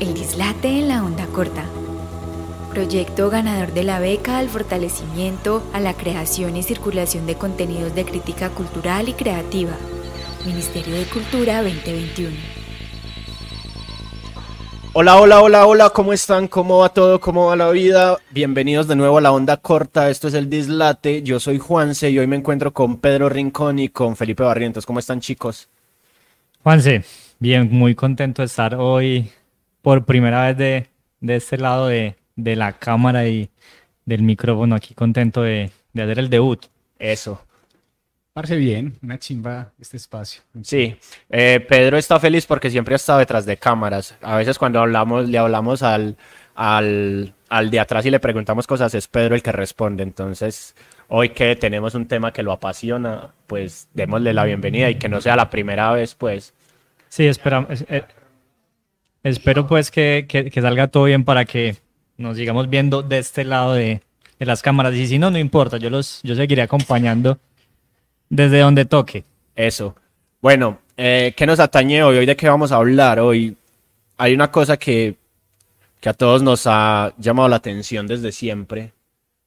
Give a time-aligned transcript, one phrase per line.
[0.00, 1.64] El dislate en la onda corta.
[2.70, 8.04] Proyecto ganador de la beca al fortalecimiento a la creación y circulación de contenidos de
[8.04, 9.70] crítica cultural y creativa.
[10.44, 12.30] Ministerio de Cultura 2021.
[14.94, 16.48] Hola, hola, hola, hola, ¿cómo están?
[16.48, 17.20] ¿Cómo va todo?
[17.20, 18.18] ¿Cómo va la vida?
[18.32, 20.10] Bienvenidos de nuevo a la onda corta.
[20.10, 21.22] Esto es el Dislate.
[21.22, 24.86] Yo soy Juanse y hoy me encuentro con Pedro Rincón y con Felipe Barrientos.
[24.86, 25.68] ¿Cómo están, chicos?
[26.64, 27.04] Juanse,
[27.38, 29.30] bien, muy contento de estar hoy
[29.84, 30.86] por primera vez de,
[31.20, 33.50] de este lado de, de la cámara y
[34.06, 34.74] del micrófono.
[34.74, 36.64] Aquí contento de, de hacer el debut.
[36.98, 37.44] Eso.
[38.32, 40.42] Parece bien, una chimba este espacio.
[40.62, 40.96] Sí,
[41.30, 44.16] eh, Pedro está feliz porque siempre ha estado detrás de cámaras.
[44.22, 46.16] A veces cuando hablamos, le hablamos al,
[46.54, 50.02] al, al de atrás y le preguntamos cosas, es Pedro el que responde.
[50.02, 50.74] Entonces,
[51.08, 55.20] hoy que tenemos un tema que lo apasiona, pues démosle la bienvenida y que no
[55.20, 56.54] sea la primera vez, pues.
[57.08, 58.02] Sí, espera, es- eh,
[59.24, 61.76] espero pues que, que- que salga todo bien para que
[62.16, 64.00] nos sigamos viendo de este lado de,
[64.38, 64.94] de las cámaras.
[64.94, 67.38] Y si no, no importa, yo, los, yo seguiré acompañando
[68.28, 69.24] desde donde toque.
[69.56, 69.96] Eso.
[70.40, 72.18] Bueno, eh, ¿qué nos atañe hoy?
[72.18, 73.18] ¿Hoy de qué vamos a hablar?
[73.18, 73.56] Hoy
[74.16, 75.16] hay una cosa que,
[76.00, 78.92] que a todos nos ha llamado la atención desde siempre.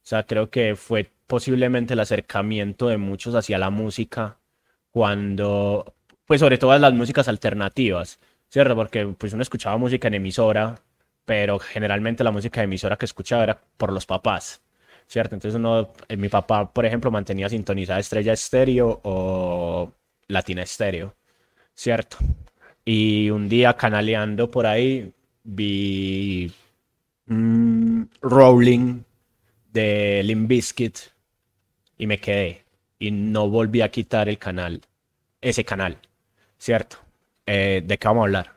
[0.02, 4.38] O sea, creo que fue posiblemente el acercamiento de muchos hacia la música
[4.90, 5.94] cuando,
[6.26, 8.18] pues sobre todo las músicas alternativas,
[8.48, 8.74] ¿cierto?
[8.76, 10.80] Porque pues uno escuchaba música en emisora,
[11.24, 14.62] pero generalmente la música de emisora que escuchaba era por los papás.
[15.08, 15.34] ¿cierto?
[15.34, 19.92] Entonces uno, eh, mi papá, por ejemplo, mantenía sintonizada Estrella Estéreo o
[20.28, 21.16] Latina Estéreo,
[21.74, 22.18] ¿cierto?
[22.84, 25.12] Y un día canaleando por ahí
[25.42, 26.52] vi
[27.26, 29.02] mm, Rolling
[29.72, 30.98] de Limp Bizkit
[31.96, 32.64] y me quedé
[32.98, 34.82] y no volví a quitar el canal,
[35.40, 35.98] ese canal,
[36.58, 36.98] ¿cierto?
[37.50, 38.52] Eh, ¿de qué vamos a hablar?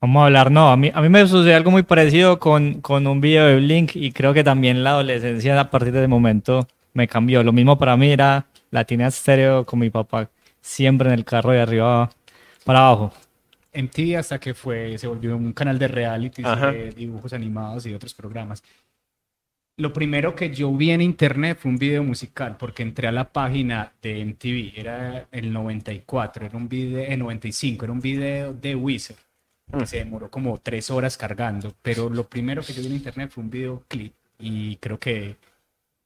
[0.00, 3.04] Vamos a hablar, no, a mí, a mí me sucedió algo muy parecido con, con
[3.08, 6.68] un video de Blink y creo que también la adolescencia a partir de ese momento
[6.92, 7.42] me cambió.
[7.42, 10.30] Lo mismo para mí era Latina Estéreo con mi papá,
[10.60, 12.10] siempre en el carro de arriba
[12.64, 13.12] para abajo.
[13.74, 17.96] MTV hasta que fue, se volvió un canal de reality, de dibujos animados y de
[17.96, 18.62] otros programas.
[19.78, 23.32] Lo primero que yo vi en internet fue un video musical, porque entré a la
[23.32, 28.74] página de MTV, era el 94, era un video, el 95, era un video de
[28.74, 29.16] Wizard,
[29.78, 33.30] que se demoró como tres horas cargando, pero lo primero que yo vi en internet
[33.30, 35.36] fue un videoclip y creo que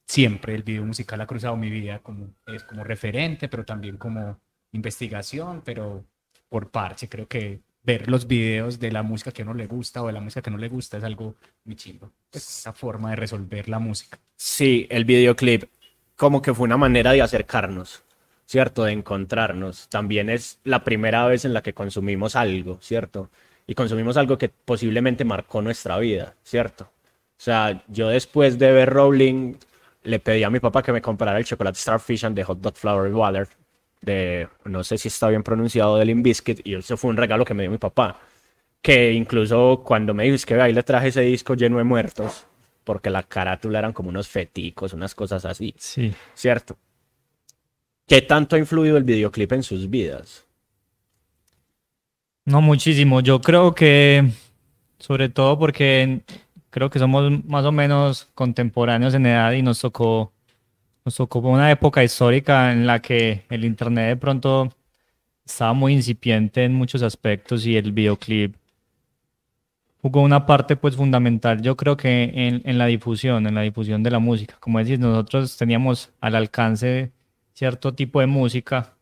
[0.05, 4.39] siempre el video musical ha cruzado mi vida como, es como referente, pero también como
[4.71, 6.05] investigación, pero
[6.47, 7.09] por parche.
[7.09, 10.21] Creo que ver los videos de la música que uno le gusta o de la
[10.21, 11.35] música que no le gusta es algo
[11.65, 12.11] muy chimbo.
[12.31, 14.17] Pues esa forma de resolver la música.
[14.35, 15.65] Sí, el videoclip
[16.15, 18.03] como que fue una manera de acercarnos,
[18.45, 18.83] ¿cierto?
[18.85, 19.89] De encontrarnos.
[19.89, 23.29] También es la primera vez en la que consumimos algo, ¿cierto?
[23.67, 26.85] Y consumimos algo que posiblemente marcó nuestra vida, ¿cierto?
[26.85, 29.55] O sea, yo después de ver Rowling,
[30.03, 32.75] le pedí a mi papá que me comprara el chocolate Starfish and the Hot Dog
[32.75, 33.47] Flower Water,
[34.03, 37.45] de, no sé si está bien pronunciado, de Limp Bizkit, y eso fue un regalo
[37.45, 38.19] que me dio mi papá.
[38.81, 42.45] Que incluso cuando me dijo, es que ahí le traje ese disco lleno de muertos,
[42.83, 46.13] porque la carátula eran como unos feticos, unas cosas así, Sí.
[46.33, 46.77] ¿cierto?
[48.05, 50.45] ¿Qué tanto ha influido el videoclip en sus vidas?
[52.45, 53.21] No, muchísimo.
[53.21, 54.29] Yo creo que,
[54.99, 56.21] sobre todo porque
[56.69, 60.33] creo que somos más o menos contemporáneos en edad y nos tocó,
[61.05, 64.69] nos tocó una época histórica en la que el internet de pronto
[65.45, 68.55] estaba muy incipiente en muchos aspectos y el videoclip
[70.03, 74.03] jugó una parte pues fundamental, yo creo que en, en la difusión, en la difusión
[74.03, 74.57] de la música.
[74.59, 77.11] Como decís, nosotros teníamos al alcance
[77.53, 78.97] cierto tipo de música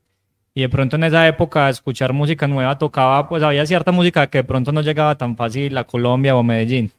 [0.54, 4.40] y de pronto en esa época escuchar música nueva tocaba, pues había cierta música que
[4.40, 6.92] de pronto no llegaba tan fácil a Colombia o Medellín.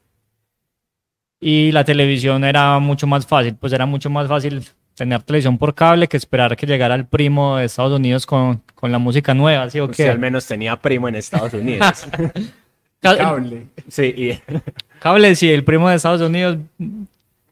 [1.40, 4.64] Y la televisión era mucho más fácil, pues era mucho más fácil
[4.94, 8.92] tener televisión por cable que esperar que llegara el primo de Estados Unidos con, con
[8.92, 10.10] la música nueva, ¿sí o Usted qué?
[10.10, 12.06] al menos tenía primo en Estados Unidos.
[13.00, 13.66] Ca- Cable.
[13.88, 14.40] sí, y
[15.00, 16.58] Cable, sí, el primo de Estados Unidos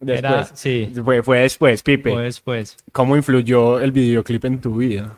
[0.01, 2.11] después, era, sí, fue, fue después, Pipe.
[2.13, 2.77] pues, pues.
[2.93, 5.17] ¿Cómo influyó el videoclip en tu vida?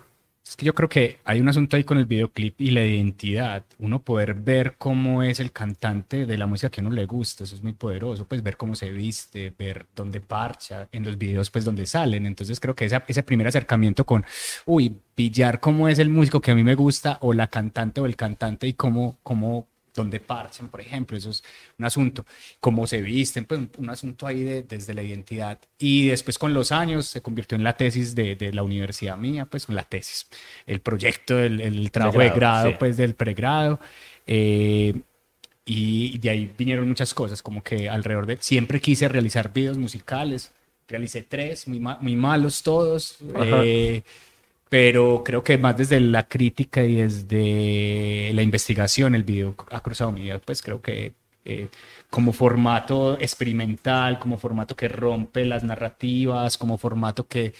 [0.52, 3.64] Es que yo creo que hay un asunto ahí con el videoclip y la identidad.
[3.78, 7.44] Uno poder ver cómo es el cantante de la música que a uno le gusta,
[7.44, 8.26] eso es muy poderoso.
[8.28, 12.26] Pues ver cómo se viste, ver dónde parcha, en los videos pues donde salen.
[12.26, 14.26] Entonces creo que ese primer acercamiento con,
[14.66, 18.04] uy, pillar cómo es el músico que a mí me gusta o la cantante o
[18.04, 21.42] el cantante y cómo, cómo donde parchan, por ejemplo, eso es
[21.78, 22.24] un asunto,
[22.60, 25.58] cómo se visten, pues un, un asunto ahí de- desde la identidad.
[25.78, 29.46] Y después con los años se convirtió en la tesis de, de la universidad mía,
[29.46, 30.26] pues la tesis,
[30.66, 32.76] el proyecto, el, el trabajo de grado, grado, sí.
[32.78, 33.80] pues del pregrado.
[34.26, 34.94] Eh,
[35.64, 40.52] y de ahí vinieron muchas cosas, como que alrededor de, siempre quise realizar videos musicales,
[40.88, 44.02] realicé tres, muy, muy malos todos, eh,
[44.72, 50.12] pero creo que más desde la crítica y desde la investigación el video ha cruzado
[50.12, 51.12] mi vida, pues creo que
[51.44, 51.68] eh,
[52.08, 57.52] como formato experimental, como formato que rompe las narrativas, como formato que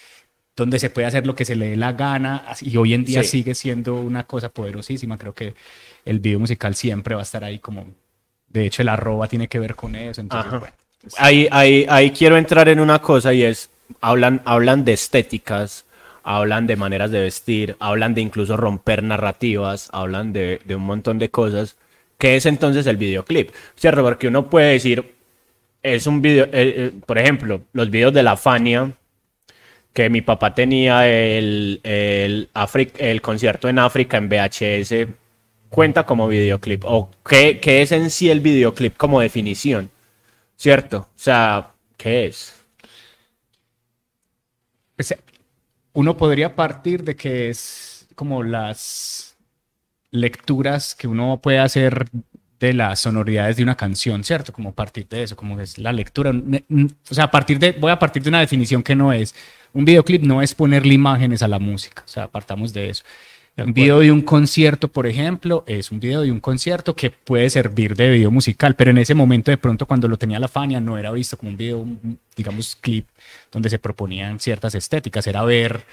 [0.57, 3.23] donde se puede hacer lo que se le dé la gana y hoy en día
[3.25, 5.19] sigue siendo una cosa poderosísima.
[5.19, 5.55] Creo que
[6.07, 7.89] el video musical siempre va a estar ahí como,
[8.49, 10.23] de hecho el arroba tiene que ver con eso.
[10.23, 13.69] Entonces, bueno, pues ahí, ahí, ahí quiero entrar en una cosa y es,
[14.01, 15.85] hablan, hablan de estéticas,
[16.23, 21.31] hablan de maneras de vestir, hablan de incluso romper narrativas, hablan de, un montón de
[21.31, 21.77] cosas.
[22.19, 23.51] ¿Qué es entonces el videoclip?
[23.77, 24.03] ¿Cierto?
[24.03, 25.15] Porque uno puede decir,
[25.83, 28.93] es un video, eh, eh, por ejemplo, los videos de la Fania,
[29.93, 32.49] que mi papá tenía el, el,
[32.99, 35.09] el concierto en África en VHS,
[35.69, 36.85] cuenta como videoclip.
[36.87, 39.91] ¿O qué, qué, es en sí el videoclip como definición?
[40.57, 40.99] ¿Cierto?
[40.99, 42.55] O sea, ¿qué es?
[45.95, 49.37] Uno podría partir de que es como las
[50.11, 52.07] lecturas que uno puede hacer
[52.61, 54.53] de las sonoridades de una canción, ¿cierto?
[54.53, 56.31] Como partir de eso, como es la lectura.
[56.31, 59.35] O sea, a partir de, voy a partir de una definición que no es
[59.73, 63.05] un videoclip no es ponerle imágenes a la música, o sea, apartamos de eso.
[63.55, 67.51] Un video de un concierto, por ejemplo, es un video de un concierto que puede
[67.51, 70.81] servir de video musical, pero en ese momento, de pronto, cuando lo tenía la Fania,
[70.81, 71.87] no era visto como un video,
[72.35, 73.07] digamos, clip
[73.51, 75.85] donde se proponían ciertas estéticas, era ver,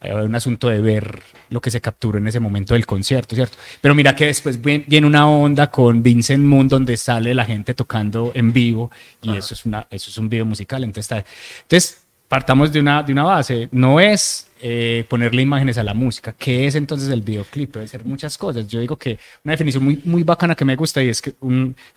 [0.00, 1.20] un asunto de ver
[1.50, 3.58] lo que se capturó en ese momento del concierto, ¿cierto?
[3.80, 8.30] Pero mira que después viene una onda con Vincent Moon donde sale la gente tocando
[8.32, 8.92] en vivo
[9.22, 11.24] y eso es, una, eso es un video musical, entonces, está,
[11.62, 13.68] entonces partamos de una, de una base.
[13.72, 16.34] No es eh, ponerle imágenes a la música.
[16.38, 17.72] ¿Qué es entonces el videoclip?
[17.72, 18.68] Puede ser muchas cosas.
[18.68, 21.34] Yo digo que una definición muy, muy bacana que me gusta y es que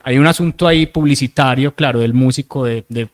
[0.04, 3.10] hay un asunto ahí publicitario, claro, del músico de, de,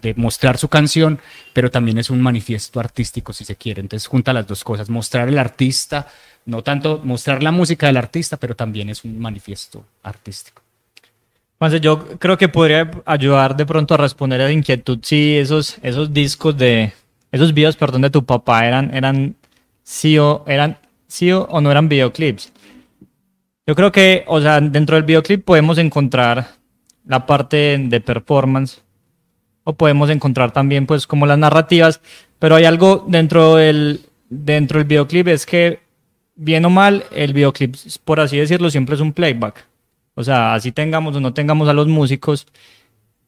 [0.00, 1.20] de, mostrar su canción,
[1.52, 3.80] pero también es un manifiesto artístico, si se quiere.
[3.80, 6.08] Entonces junta las dos cosas, mostrar el artista,
[6.46, 10.61] no tanto mostrar la música del artista, pero también es un manifiesto artístico
[11.70, 16.12] yo creo que podría ayudar de pronto a responder a la inquietud si esos, esos
[16.12, 16.92] discos de,
[17.30, 19.36] esos videos, perdón, de tu papá eran, eran
[19.82, 22.52] sí o, eran sí o, no eran videoclips.
[23.66, 26.48] Yo creo que, o sea, dentro del videoclip podemos encontrar
[27.06, 28.82] la parte de performance
[29.64, 32.00] o podemos encontrar también pues como las narrativas,
[32.38, 35.80] pero hay algo dentro del, dentro del videoclip es que
[36.34, 39.71] bien o mal el videoclip, por así decirlo, siempre es un playback.
[40.14, 42.46] O sea, así tengamos o no tengamos a los músicos,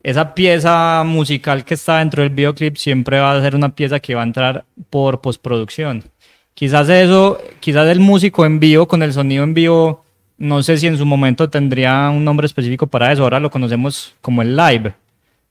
[0.05, 4.15] esa pieza musical que está dentro del videoclip siempre va a ser una pieza que
[4.15, 6.05] va a entrar por postproducción.
[6.53, 10.05] Quizás eso, quizás el músico en vivo, con el sonido en vivo,
[10.37, 13.23] no sé si en su momento tendría un nombre específico para eso.
[13.23, 14.93] Ahora lo conocemos como el live,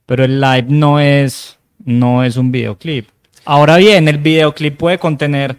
[0.05, 3.09] pero el live no es, no es un videoclip.
[3.45, 5.57] Ahora bien, el videoclip puede contener,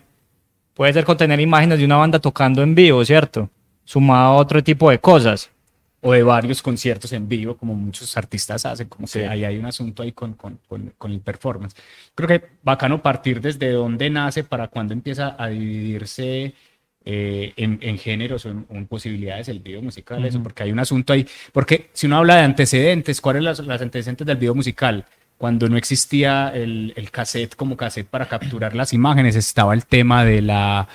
[0.72, 3.50] puede ser contener imágenes de una banda tocando en vivo, ¿cierto?
[3.84, 5.50] Sumado a otro tipo de cosas
[6.06, 9.64] o de varios conciertos en vivo, como muchos artistas hacen, como que ahí hay un
[9.64, 10.60] asunto ahí con, con,
[10.98, 11.74] con, el performance.
[12.14, 16.52] Creo que bacano partir desde dónde nace para cuando empieza a dividirse
[17.06, 21.14] eh, en, en, géneros o en, posibilidades el video musical, eso, porque hay un asunto
[21.14, 25.06] ahí, porque si uno habla de antecedentes, ¿cuáles son los, antecedentes del video musical?
[25.38, 30.22] Cuando no existía el, el cassette como cassette para capturar las imágenes, estaba el tema
[30.22, 30.86] de la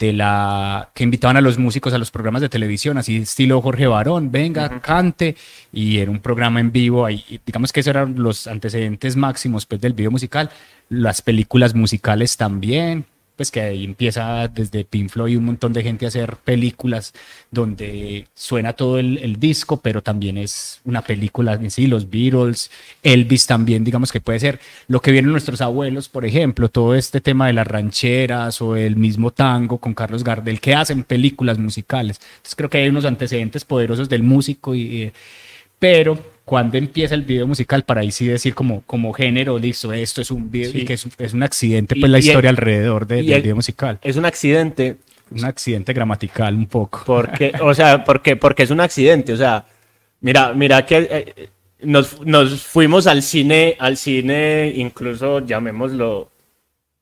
[0.00, 3.86] de la que invitaban a los músicos a los programas de televisión, así estilo Jorge
[3.86, 5.36] Barón, venga, cante,
[5.72, 9.78] y era un programa en vivo, ahí, digamos que esos eran los antecedentes máximos pues,
[9.82, 10.50] del video musical,
[10.88, 13.04] las películas musicales también,
[13.40, 17.14] pues que ahí empieza desde Pink Floyd un montón de gente a hacer películas
[17.50, 22.70] donde suena todo el, disco, pero también es una película en sí, los Beatles,
[23.02, 27.22] Elvis también, digamos que puede ser lo que vieron nuestros abuelos, por ejemplo, todo este
[27.22, 32.20] tema de las rancheras o el mismo tango con Carlos Gardel, que hacen películas musicales.
[32.20, 35.10] Entonces creo que hay unos antecedentes poderosos del músico, y,
[35.78, 40.20] pero cuando empieza el video musical para ahí sí decir como, como género, listo, esto
[40.20, 44.00] es un video y que es, un accidente, pues la historia alrededor del video musical.
[44.02, 44.96] Es un accidente.
[45.30, 47.04] Un accidente gramatical un poco.
[47.06, 49.64] Porque, o sea, porque, porque es un accidente, o sea,
[50.22, 51.48] mira, mira que eh,
[51.82, 56.32] nos, nos fuimos al cine, al cine, incluso llamémoslo,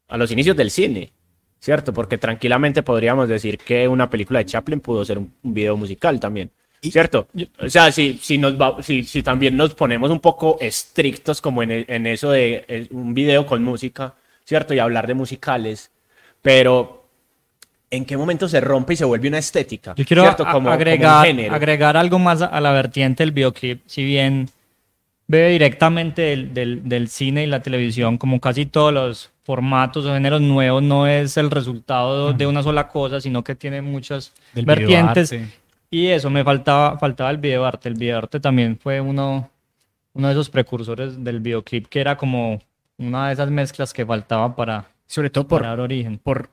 [0.08, 1.10] a los inicios del cine.
[1.58, 1.94] ¿cierto?
[1.94, 6.50] Porque tranquilamente podríamos decir que una película de Chaplin pudo ser un video musical también.
[6.82, 7.26] ¿Cierto?
[7.60, 11.62] O sea, si, si, nos va, si, si, también nos ponemos un poco estrictos como
[11.62, 14.74] en, en eso de eh, un video con música, ¿cierto?
[14.74, 15.90] Y hablar de musicales,
[16.40, 17.04] pero
[17.90, 19.94] ¿en qué momento se rompe y se vuelve una estética?
[19.96, 20.44] Yo quiero ¿cierto?
[20.44, 24.04] a- Como- como un agregar, agregar algo más a, a la vertiente del videoclip, si
[24.04, 24.48] bien
[25.26, 30.12] bebe directamente del, del- del cine y la televisión, como casi todos los formatos o
[30.14, 34.64] géneros nuevos, no es el resultado de una sola cosa, sino que tiene muchas Del
[34.64, 35.30] vertientes.
[35.30, 35.58] videoarte.
[35.90, 37.88] Y eso, me faltaba, faltaba el videoarte.
[37.88, 39.50] El videoarte también fue uno,
[40.12, 42.60] uno de esos precursores del videoclip, que era como
[42.98, 46.18] una de esas mezclas que faltaba para, Sobre todo por, dar origen.
[46.18, 46.50] por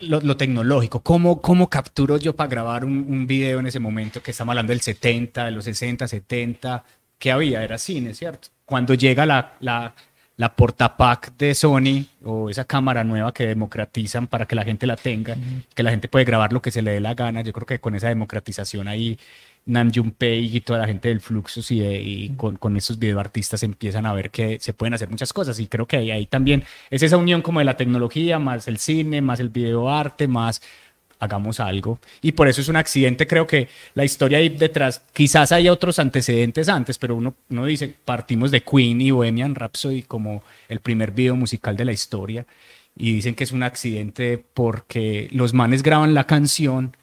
[0.00, 1.00] lo, lo tecnológico.
[1.00, 4.72] ¿Cómo, ¿Cómo capturo yo para grabar un, un video en ese momento que estamos hablando
[4.72, 6.84] del 70, de los 60, 70?
[7.18, 7.64] ¿Qué había?
[7.64, 8.48] Era cine, ¿cierto?
[8.64, 9.94] Cuando llega la, la,
[10.38, 14.96] la portapack de Sony o esa cámara nueva que democratizan para que la gente la
[14.96, 15.36] tenga,
[15.74, 17.42] que la gente puede grabar lo que se le dé la gana.
[17.42, 19.18] Yo creo que con esa democratización ahí,
[19.66, 23.62] Nam Junpei y toda la gente del Fluxus y, de- y con, con esos videoartistas
[23.64, 25.58] empiezan a ver que se pueden hacer muchas cosas.
[25.60, 28.78] Y creo que ahí, ahí también es esa unión como de la tecnología, más el
[28.78, 30.62] cine, más el videoarte, más
[31.18, 31.98] hagamos algo.
[32.22, 35.98] Y por eso es un accidente, creo que la historia ahí detrás, quizás haya otros
[35.98, 41.10] antecedentes antes, pero uno, uno dice, partimos de Queen y Bohemian Rhapsody como el primer
[41.12, 42.46] video musical de la historia.
[43.00, 46.96] Y dicen que es un accidente porque los manes graban la canción,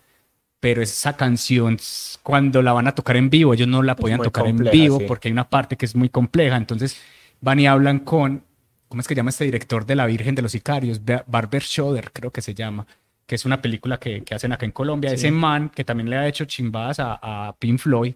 [0.60, 1.78] pero esa canción
[2.22, 5.06] cuando la van a tocar en vivo, ellos no la podían tocar en vivo sí.
[5.08, 6.58] porque hay una parte que es muy compleja.
[6.58, 6.98] Entonces
[7.40, 8.44] van y hablan con,
[8.90, 11.06] ¿cómo es que llama este director de La Virgen de los Sicarios?
[11.06, 12.86] Ba- Barber Schroeder, creo que se llama,
[13.26, 15.12] que es una película que, que hacen acá en Colombia.
[15.12, 18.14] Ese man que también le ha hecho chimbadas a, a Pink Floyd.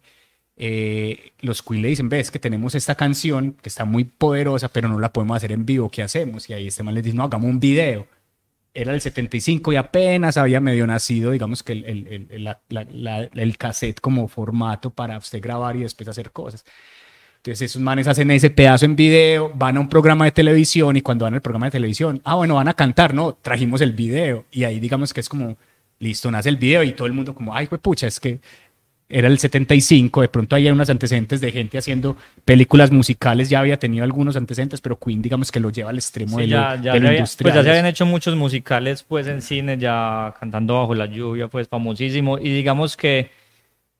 [0.57, 4.89] eh, los Queen le dicen, ves que tenemos esta canción que está muy poderosa, pero
[4.89, 6.49] no la podemos hacer en vivo, ¿qué hacemos?
[6.49, 8.07] Y ahí este man les dice, no, hagamos un video
[8.71, 12.85] era el 75 y apenas había medio nacido, digamos que el, el- el- la- la-
[12.91, 16.63] la- el cassette como formato para usted grabar y después hacer cosas.
[17.50, 21.01] Entonces esos manes hacen ese pedazo en video, van a un programa de televisión y
[21.01, 24.46] cuando van al programa de televisión, ah, bueno, van a cantar, no, trajimos el video
[24.51, 25.58] y ahí digamos que es como,
[26.00, 28.39] listo, nace el video y todo el mundo como, ay, pues pucha, es que
[29.12, 32.15] era el 75, de pronto hay unos antecedentes de gente haciendo
[32.46, 36.38] películas musicales, ya había tenido algunos antecedentes, pero Queen digamos que lo lleva al extremo
[36.38, 38.36] Sí, de, ya, lo, ya de se lo había- pues ya se habían hecho muchos
[38.36, 42.38] musicales pues en cine, ya cantando bajo la lluvia, pues famosísimo.
[42.38, 43.32] Y digamos que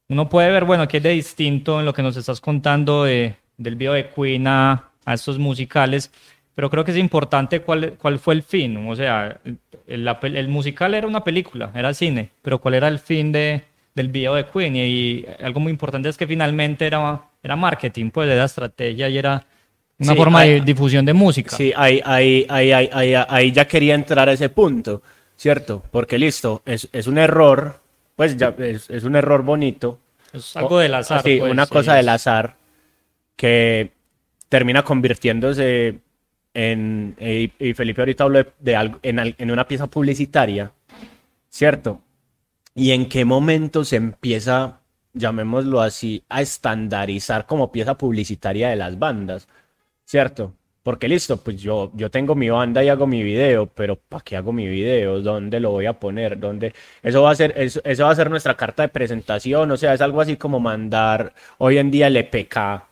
[0.09, 3.35] uno puede ver, bueno, que es de distinto en lo que nos estás contando de,
[3.57, 6.11] del video de Queen a, a estos musicales,
[6.55, 8.77] pero creo que es importante cuál, cuál fue el fin.
[8.89, 9.39] O sea,
[9.87, 13.63] el, musical era una película, era cine, pero cuál era el fin de,
[13.95, 14.75] del video de Queen.
[14.75, 19.17] Y, y algo muy importante es que finalmente era, era marketing, pues era estrategia y
[19.17, 19.45] era
[19.99, 21.55] una Sí, forma hay- de difusión de música.
[21.55, 25.01] Sí, ahí, ahí, ahí, ahí, ahí, ahí ya quería entrar a ese punto,
[25.35, 25.83] ¿cierto?
[25.91, 27.78] Porque listo, es, es un error,
[28.19, 29.97] pues ya es, es un error bonito.
[30.33, 31.23] Es algo del azar.
[31.23, 32.57] Sí, pues, una cosa del azar
[33.38, 33.93] que
[34.49, 36.01] termina convirtiéndose
[36.53, 40.69] en, y, y Felipe ahorita habló de, de algo, en, en una pieza publicitaria,
[41.47, 42.01] ¿cierto?
[42.75, 44.81] ¿Y en qué momento se empieza,
[45.13, 49.47] llamémoslo así, a estandarizar como pieza publicitaria de las bandas,
[50.03, 50.53] ¿cierto?
[50.89, 54.36] Porque listo, pues yo, yo tengo mi banda y hago mi video, pero ¿para qué
[54.36, 55.22] hago mi video?
[55.22, 56.39] ¿Dónde lo voy a poner?
[56.39, 56.74] ¿Dónde?
[57.03, 59.93] Eso va a ser, eso, eso va a ser nuestra carta de presentación, o sea,
[59.93, 62.88] es algo así como mandar hoy en día el EPK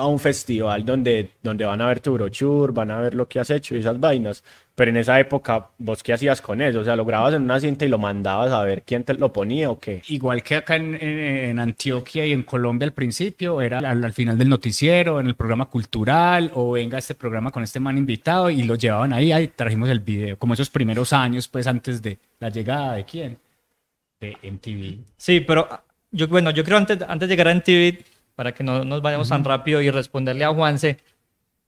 [0.00, 3.38] a un festival donde, donde van a ver tu brochure, van a ver lo que
[3.40, 4.42] has hecho y esas vainas.
[4.74, 6.80] Pero en esa época, ¿vos qué hacías con eso?
[6.80, 9.30] O sea, lo grababas en una cinta y lo mandabas a ver quién te lo
[9.30, 10.00] ponía o qué.
[10.08, 14.38] Igual que acá en, en- Antioquia y en Colombia al principio, era al, al final
[14.38, 18.62] del noticiero, en el programa cultural, o venga este programa con este man invitado y
[18.62, 22.48] lo llevaban ahí, ahí trajimos el video, como esos primeros años, pues antes de la
[22.48, 23.38] llegada de quién,
[24.20, 25.04] de MTV.
[25.18, 28.02] Sí, pero ah, yo, bueno, yo creo antes, antes de llegar a NTV,
[28.34, 30.98] para que no nos vayamos tan rápido y responderle a Juanse,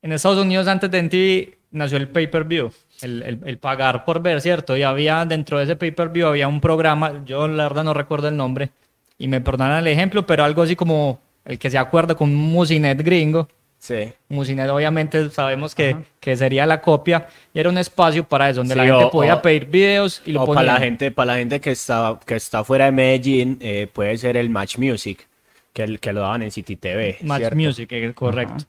[0.03, 2.71] en Estados Unidos antes de NTV nació el pay-per-view,
[3.03, 4.77] el, el- el pagar por ver, ¿cierto?
[4.77, 8.37] Y había dentro de ese pay-per-view había un programa, yo la verdad no recuerdo el
[8.37, 8.71] nombre,
[9.19, 12.37] y me perdonan el ejemplo, pero algo así como el que se acuerda con un
[12.37, 14.13] Musinet gringo, Sí.
[14.29, 18.75] Musinet obviamente sabemos que, que sería la copia y era un espacio para eso, donde
[18.75, 21.33] Sí, la gente o- podía o- pedir videos y lo O para la gente, para
[21.33, 25.27] la gente que está, que está fuera de Medellín, eh, puede ser el Match Music,
[25.73, 27.19] que, el- que lo daban en City TV.
[27.23, 27.57] Match ¿cierto?
[27.57, 28.65] Music, eh, correcto.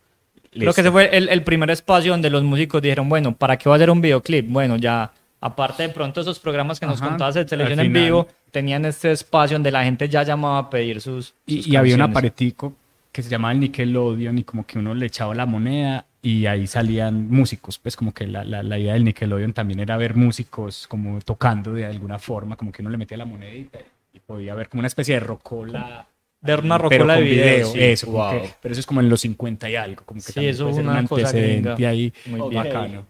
[0.52, 0.74] Creo Listo.
[0.76, 3.76] que ese fue el, el primer espacio donde los músicos dijeron, bueno, ¿para qué va
[3.76, 4.48] a hacer un videoclip?
[4.50, 8.28] Bueno, ya, aparte de pronto esos programas que nos Ajá, contabas de televisión en vivo,
[8.52, 11.96] tenían este espacio donde la gente ya llamaba a pedir sus, sus Y, y había
[11.96, 12.76] un aparetico
[13.12, 16.68] que se llamaba el Nickelodeon y como que uno le echaba la moneda y ahí
[16.68, 20.88] salían músicos, pues como que la, la, la idea del Nickelodeon también era ver músicos
[20.88, 23.80] como tocando de alguna forma, como que uno le metía la monedita
[24.14, 26.06] y podía ver como una especie de rocola.
[26.44, 28.32] Ver una pero rocola de video, sí, eso, wow.
[28.32, 30.78] que- pero eso es como en los 50 y algo, como que Sí, eso es
[30.78, 32.50] una un cosa antecedente ahí Muy Ok.
[32.52, 32.64] bien.
[32.64, 33.06] bacano.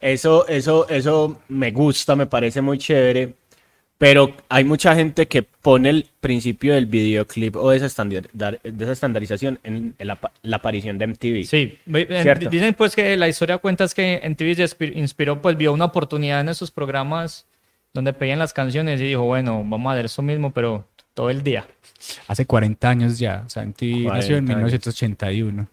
[0.00, 3.32] Eso, eso, eso me gusta, me parece muy chévere,
[3.98, 8.84] Pero hay mucha gente que pone el principio del videoclip o de esa, estandar- de
[8.84, 11.44] esa estandarización en, en la, pa- la aparición de MTV.
[11.46, 11.78] Sí,
[12.22, 12.50] Cierto.
[12.50, 15.72] dicen pues que la historia cuenta es que en TV se inspi- inspiró, pues vio
[15.72, 17.46] una oportunidad en esos programas
[17.94, 21.42] donde pedían las canciones y dijo, bueno, vamos a hacer eso mismo, pero todo el
[21.42, 21.66] día.
[22.28, 24.72] Hace 40 años ya, o sea, MTV nació en 40 años.
[24.72, 25.68] 1981.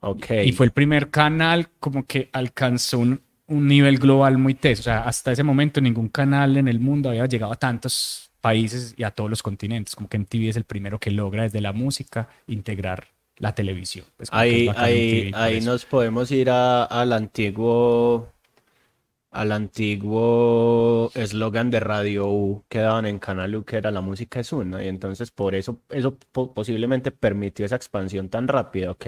[0.00, 0.30] Ok.
[0.44, 4.80] Y fue el primer canal como que alcanzó un, un nivel global muy teso.
[4.80, 8.94] O sea, hasta ese momento ningún canal en el mundo había llegado a tantos países
[8.96, 9.94] y a todos los continentes.
[9.94, 14.06] Como que MTV es el primero que logra desde la música integrar la televisión.
[14.16, 18.28] Pues Ahí, ahí, ahí nos podemos ir al antiguo
[19.30, 24.40] al antiguo eslogan de Radio U que daban en Canal U que era la música
[24.40, 29.06] es una y entonces por eso eso po- posiblemente permitió esa expansión tan rápida, ¿ok?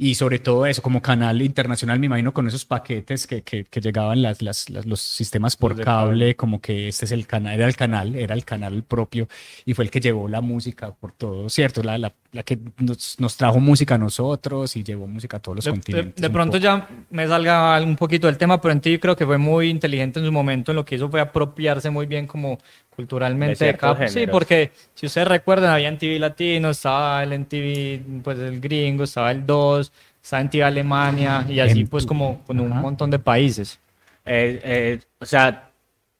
[0.00, 3.80] Y sobre todo eso, como canal internacional, me imagino con esos paquetes que, que, que
[3.80, 7.54] llegaban las, las, las- los sistemas por de cable, como que este es el canal,
[7.54, 9.26] era el canal, era el canal propio
[9.64, 11.82] y fue el que llevó la música por todo, ¿cierto?
[11.82, 15.56] La, la, la que nos, nos trajo música a nosotros y llevó música a todos
[15.56, 16.20] los De, de- continentes.
[16.20, 16.62] de un pronto poco.
[16.62, 20.20] ya me salga un poquito del tema, pero en TV creo que fue muy inteligente
[20.20, 20.72] en su momento.
[20.72, 22.58] En lo que hizo fue apropiarse muy bien como
[22.94, 24.08] culturalmente De de cada...
[24.08, 28.60] Sí, porque si ustedes recuerdan, había en TV latino, estaba el en TV, pues el
[28.60, 29.92] gringo, estaba el 2,
[30.22, 32.80] estaba en TV Alemania y así pues como con un Ajá.
[32.82, 33.78] montón de países.
[34.26, 35.70] Eh, eh, o sea,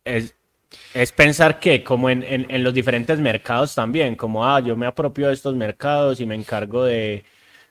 [0.05, 0.35] es,
[0.95, 5.29] es pensar que como en, en, los diferentes mercados también, como, ah, yo me apropio
[5.29, 7.25] de estos mercados y me encargo de,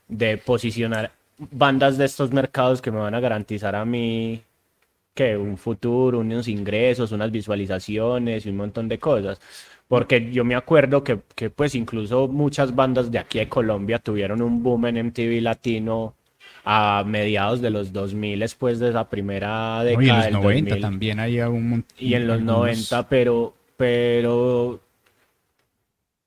[0.08, 4.44] de posicionar bandas de estos mercados que me van a garantizar a mí
[5.14, 9.40] que un futuro, unos ingresos, unas visualizaciones y un montón de cosas.
[9.88, 14.42] Porque yo me acuerdo que, que pues incluso muchas bandas de aquí de Colombia tuvieron
[14.42, 16.16] un boom en MTV Latino
[16.70, 20.34] a mediados de los 2000 después de esa primera No, y en década los del
[20.34, 21.98] 90 2000 también había un montón.
[21.98, 24.82] y en los 90, pero, pero,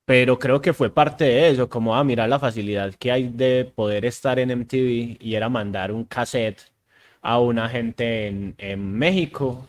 [0.06, 3.70] pero creo que fue parte de eso, como, ah, mira la facilidad que hay de
[3.74, 6.72] poder estar en MTV y era mandar un cassette
[7.20, 9.68] a una gente en, en México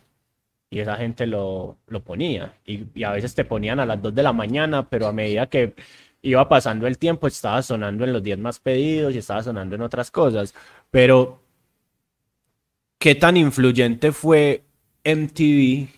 [0.69, 4.15] y esa gente lo, lo ponía y, y a veces te ponían a las 2
[4.15, 5.73] de la mañana, pero a medida que
[6.21, 9.81] iba pasando el tiempo estaba sonando en los 10 más pedidos y estaba sonando en
[9.81, 10.53] otras cosas,
[10.91, 11.41] pero
[12.99, 14.63] ¿qué tan influyente fue
[15.03, 15.89] MTV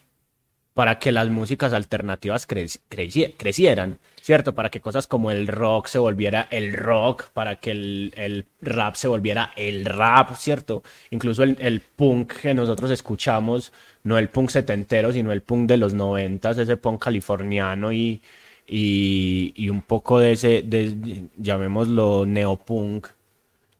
[0.73, 4.55] para que las músicas alternativas creci- creci- crecieran, ¿cierto?
[4.55, 8.95] Para que cosas como el rock se volviera el rock, para que el, el rap
[8.95, 10.81] se volviera el rap, ¿cierto?
[11.11, 13.71] Incluso el, el punk que nosotros escuchamos,
[14.03, 18.21] no el punk setentero, sino el punk de los noventas, ese punk californiano y,
[18.67, 23.07] y, y un poco de ese, de, llamémoslo neopunk,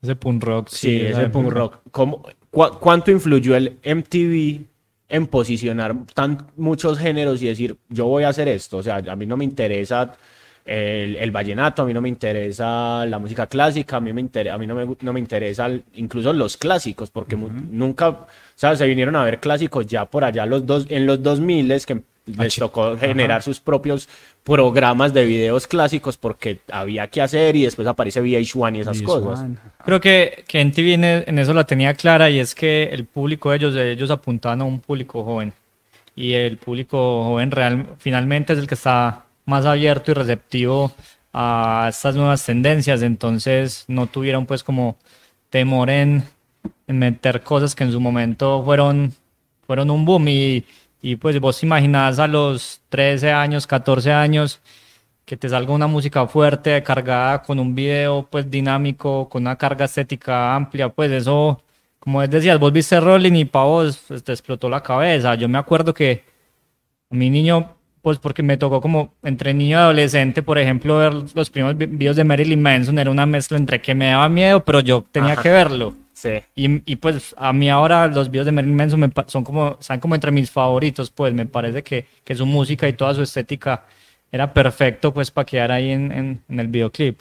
[0.02, 0.68] Ese punk rock.
[0.70, 1.78] Sí, ese punk rock.
[1.92, 4.62] ¿Cómo- ¿Cuánto influyó el MTV
[5.10, 8.78] en posicionar tan muchos géneros y decir, yo voy a hacer esto?
[8.78, 10.14] O sea, a mí no me interesa
[10.66, 14.50] el, el vallenato, a mí no me interesa la música clásica, a mí, me inter-
[14.50, 18.76] a mí no, me, no me interesa el- incluso los clásicos, porque nunca, o sea,
[18.76, 22.56] se vinieron a ver clásicos ya por allá los dos, en los 2000 que les
[22.56, 24.08] tocó generar sus propios
[24.44, 29.04] programas de videos clásicos porque había que hacer y después aparece VH1 y esas Y
[29.04, 29.40] cosas.
[29.40, 29.60] Swan.
[29.86, 33.52] Creo que, que MTV en, en eso la tenía clara y es que el público
[33.52, 35.54] de ellos, ellos apuntaban a un público joven.
[36.16, 40.92] Y el público joven real, finalmente es el que está más abierto y receptivo
[41.32, 43.02] a estas nuevas tendencias.
[43.02, 44.98] Entonces no tuvieron pues como
[45.50, 46.24] temor en,
[46.88, 49.14] en meter cosas que en su momento fueron,
[49.66, 50.28] fueron un boom.
[50.28, 50.66] Y,
[51.04, 54.60] y pues vos te imaginás a los 13 años, 14 años
[55.26, 59.86] que te salga una música fuerte, cargada con un video pues dinámico, con una carga
[59.86, 61.62] estética amplia, pues eso,
[62.00, 65.36] como decías, vos viste Rolling y para vos pues, te explotó la cabeza.
[65.36, 66.24] Yo me acuerdo que
[67.12, 71.14] a mi niño, pues porque me tocó como entre niño y adolescente, por ejemplo, ver
[71.14, 74.64] los primeros vi- videos de Marilyn Manson, era una mezcla entre que me daba miedo,
[74.66, 75.42] pero yo tenía Ajá.
[75.44, 75.96] que verlo.
[76.14, 76.30] Sí.
[76.56, 80.00] Y, y, pues a mí ahora los videos de Marilyn Manson me son como, están
[80.00, 83.86] como entre mis favoritos, pues me parece que, que su música y toda su estética
[84.34, 86.12] era perfecto pues para quedar ahí en,
[86.50, 87.20] en, el videoclip.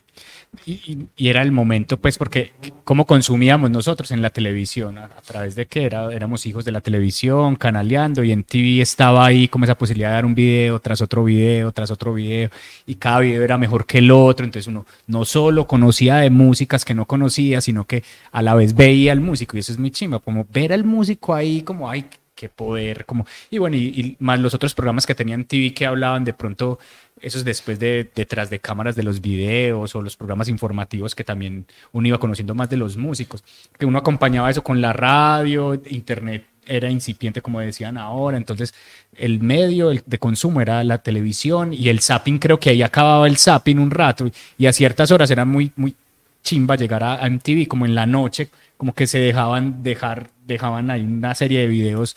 [0.64, 2.53] Y, y- era el momento, pues, porque
[2.85, 6.72] cómo consumíamos nosotros en la televisión, a, a través de que era, éramos hijos de
[6.72, 10.79] la televisión, canaleando, y en TV estaba ahí como esa posibilidad de dar un video
[10.81, 12.51] tras otro video, tras otro video,
[12.87, 16.85] y cada video era mejor que el otro, entonces uno no solo conocía de músicas
[16.85, 19.90] que no conocía, sino que a la vez veía al músico, y eso es muy
[19.90, 22.07] chimba, como ver al músico ahí, como, ay,
[22.42, 25.87] qué poder, como, y bueno, y, y más los otros programas que tenían TV que
[25.87, 26.81] hablaban de pronto,
[27.20, 31.66] esos después de detrás de cámaras de los videos o los programas informativos que también
[31.92, 33.44] uno iba conociendo más de los músicos,
[33.78, 38.37] que uno acompañaba eso con la radio, internet era incipiente, como decían ahora.
[38.37, 38.74] Entonces,
[39.16, 43.37] el medio de consumo era la televisión y el zapping, creo que ahí acababa el
[43.37, 44.28] zapping un rato
[44.59, 45.94] y a ciertas horas era muy, muy
[46.42, 48.50] chimba llegar a MTV, como en la noche,
[48.83, 52.16] como que se dejaban dejar, dejaban ahí una serie de videos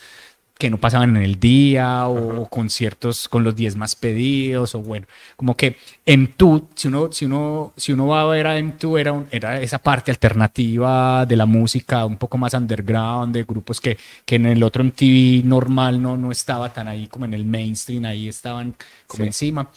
[0.57, 5.05] que no pasaban en el día o conciertos con los 10 más pedidos o bueno,
[5.35, 9.25] como que M2, si uno, si uno, si uno va a ver a M2 era,
[9.29, 14.37] era esa parte alternativa de la música un poco más underground, de grupos que, que
[14.37, 18.27] en el otro MTV normal no, no estaba tan ahí como en el mainstream, ahí
[18.27, 18.73] estaban
[19.05, 19.69] como encima.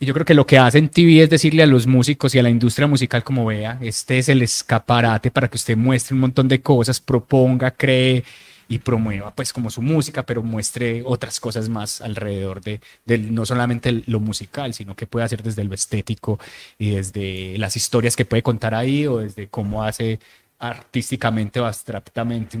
[0.00, 2.42] Y yo creo que lo que hace MTV es decirle a los músicos y a
[2.42, 6.48] la industria musical como vea, este es el escaparate para que usted muestre un montón
[6.48, 8.24] de cosas, proponga, cree,
[8.68, 14.02] y promueva pues como su música, pero muestre otras cosas más alrededor de, no solamente
[14.06, 16.38] lo musical, sino que puede hacer desde lo estético
[16.78, 20.18] y desde las historias que puede contar ahí o desde cómo hace
[20.58, 22.58] artísticamente o abstractamente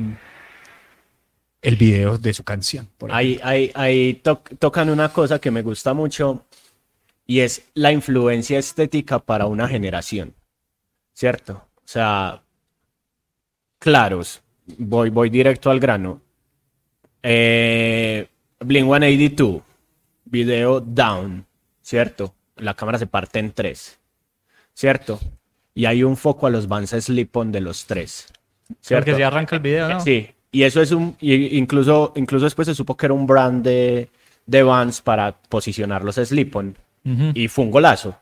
[1.62, 2.88] el video de su canción.
[3.10, 3.40] ahí
[3.74, 4.20] ahí,
[4.58, 6.44] tocan una cosa que me gusta mucho
[7.26, 10.34] y es la influencia estética para una generación,
[11.12, 11.66] ¿cierto?
[11.76, 12.42] O sea,
[13.78, 14.42] claros,
[14.78, 16.20] voy, voy directo al grano.
[17.22, 18.28] Eh,
[18.60, 19.62] Blink 182,
[20.24, 21.46] video down,
[21.82, 22.34] ¿cierto?
[22.56, 23.98] La cámara se parte en tres,
[24.74, 25.18] ¿cierto?
[25.74, 28.28] Y hay un foco a los Vans Slip-On de los tres.
[28.80, 29.06] ¿cierto?
[29.06, 30.00] Porque se arranca el video, ¿no?
[30.00, 31.16] Sí, y eso es un.
[31.20, 34.08] incluso, incluso después se supo que era un brand de,
[34.46, 36.76] de Vans para posicionar los Slip-On.
[37.04, 38.18] Y fue un golazo,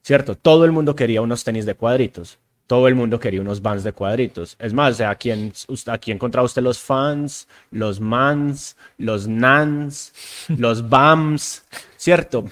[0.00, 0.36] ¿cierto?
[0.36, 2.38] Todo el mundo quería unos tenis de cuadritos
[2.72, 4.56] todo el mundo quería unos bands de cuadritos.
[4.58, 5.52] Es más, aquí, en,
[5.88, 10.14] aquí encontraba usted los fans, los mans, los nans,
[10.48, 11.66] los bams,
[11.98, 12.50] ¿cierto?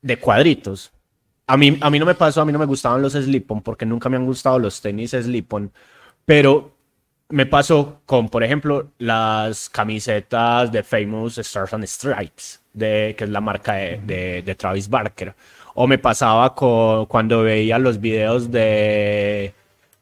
[0.00, 0.90] De cuadritos.
[1.46, 3.84] A mí, a mí no me pasó, a mí no me gustaban los slip-on porque
[3.84, 5.70] nunca me han gustado los tenis slip-on,
[6.24, 6.75] pero
[7.28, 13.30] me pasó con, por ejemplo, las camisetas de Famous Stars and Stripes, de, que es
[13.30, 15.34] la marca de, de Travis Barker
[15.76, 19.52] o me pasaba con, cuando veía los videos de,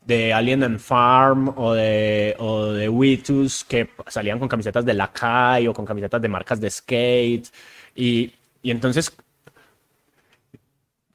[0.07, 5.67] de Alien and Farm o de, o de Witus que salían con camisetas de Lakai
[5.67, 7.49] o con camisetas de marcas de skate.
[7.97, 8.33] Y,
[8.63, 9.13] y entonces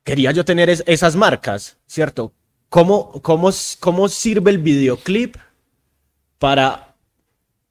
[0.04, 2.34] quería yo tener esas marcas, ¿cierto?
[2.68, 5.38] ¿Cómo, cómo, ¿Cómo sirve el videoclip
[6.40, 6.96] para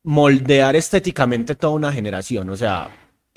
[0.04, 2.48] moldear estéticamente toda una generación?
[2.50, 2.88] O sea,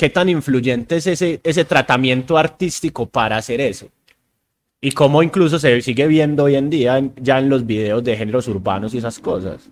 [0.01, 3.87] ¿Qué tan influyente es ese, ese tratamiento artístico para hacer eso?
[4.81, 8.47] Y cómo incluso se sigue viendo hoy en día ya en los videos de géneros
[8.47, 9.69] urbanos y esas cosas.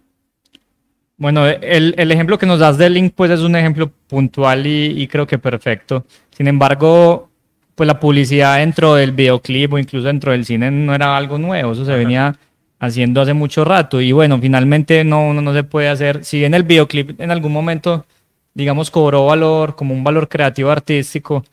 [1.18, 5.02] Bueno, el, el, ejemplo que nos das de Link, pues es un ejemplo puntual y,
[5.02, 6.06] y, creo que perfecto.
[6.30, 7.32] Sin embargo,
[7.74, 11.72] pues la publicidad dentro del videoclip o incluso dentro del cine no era algo nuevo,
[11.72, 12.38] eso se venía
[12.80, 14.02] haciendo hace mucho rato.
[14.02, 16.24] Y bueno, finalmente no, no, no se puede hacer.
[16.24, 18.06] Si en el videoclip en algún momento
[18.54, 21.44] digamos, cobró valor como un valor creativo artístico,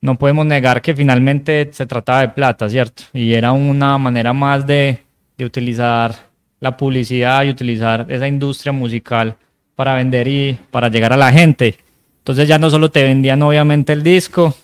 [0.00, 3.04] no podemos negar que finalmente se trataba de plata, ¿cierto?
[3.12, 4.98] Y era una manera más de,
[5.38, 6.14] de utilizar
[6.58, 9.36] la publicidad y utilizar esa industria musical
[9.76, 11.76] para vender y para llegar a la gente.
[12.18, 14.54] Entonces ya no solo te vendían obviamente el disco,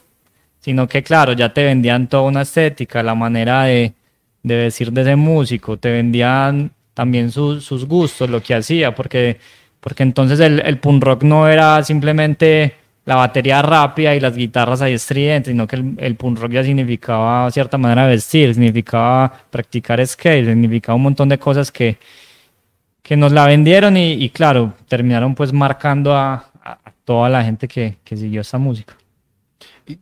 [0.61, 3.93] sino que claro, ya te vendían toda una estética, la manera de,
[4.43, 9.39] de decir de ese músico, te vendían también sus gustos, lo que hacía, porque
[9.81, 12.75] porque entonces el, el punk rock no era simplemente
[13.05, 16.65] la batería rápida y las guitarras ahí estridentes, sino que el, el punk rock ya
[16.65, 21.97] significaba cierta manera de vestir, significaba practicar skate, significaba un montón de cosas que,
[23.03, 27.97] que nos la vendieron y, claro, terminaron pues marcando a, a toda la gente que,
[28.05, 28.95] que siguió esta música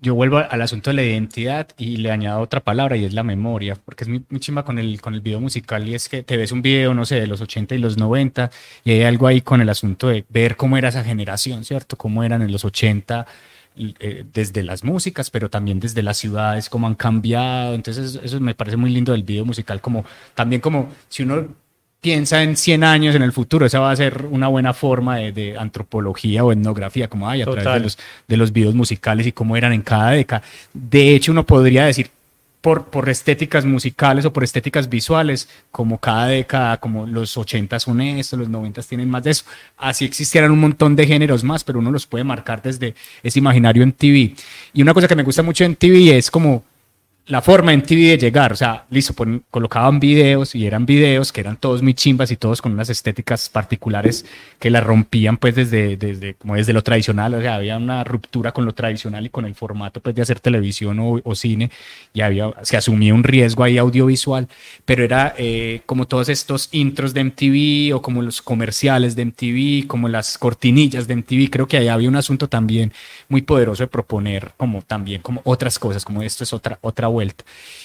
[0.01, 3.23] yo vuelvo al asunto de la identidad y le añado otra palabra y es la
[3.23, 6.23] memoria, porque es muy, muy chimba con el, con el video musical y es que
[6.23, 8.51] te ves un video, no sé, de los 80 y los 90
[8.85, 11.97] y hay algo ahí con el asunto de ver cómo era esa generación, ¿cierto?
[11.97, 13.27] Cómo eran en los 80
[13.79, 17.75] eh, desde las músicas, pero también desde las ciudades, cómo han cambiado.
[17.75, 21.49] Entonces eso me parece muy lindo del video musical, como también como si uno
[22.07, 25.57] piensa en 100 años en el futuro, esa va a ser una buena forma de,
[25.59, 29.57] antropología o etnografía, como hay a través de los, de los videos musicales y cómo
[29.57, 30.45] eran en cada década.
[30.73, 32.09] De hecho, uno podría decir
[32.61, 38.01] por, por estéticas musicales o por estéticas visuales, como cada década, como los 80 son
[38.01, 39.45] esto, los 90 tienen más de eso.
[39.77, 43.83] Así existieran un montón de géneros más, pero uno los puede marcar desde ese imaginario
[43.83, 44.33] en TV.
[44.73, 46.63] Y una cosa que me gusta mucho en TV es como
[47.29, 51.33] la forma en TV de llegar, o sea, listo, pon- colocaban videos y eran videos
[51.33, 54.25] que eran todos muy chimbas y todos con unas estéticas particulares
[54.61, 58.53] que la rompían pues desde, desde, como desde lo tradicional, o sea, había una ruptura
[58.53, 61.71] con lo tradicional y con el formato pues de hacer televisión o, o cine
[62.15, 64.47] y había, se asumía un riesgo ahí audiovisual,
[64.85, 69.87] pero era eh, como todos estos intros de MTV o como los comerciales de MTV,
[69.89, 72.93] como las cortinillas de MTV, creo que ahí había un asunto también
[73.29, 77.45] muy poderoso de proponer como también como otras cosas, como esto es otra, otra vuelta.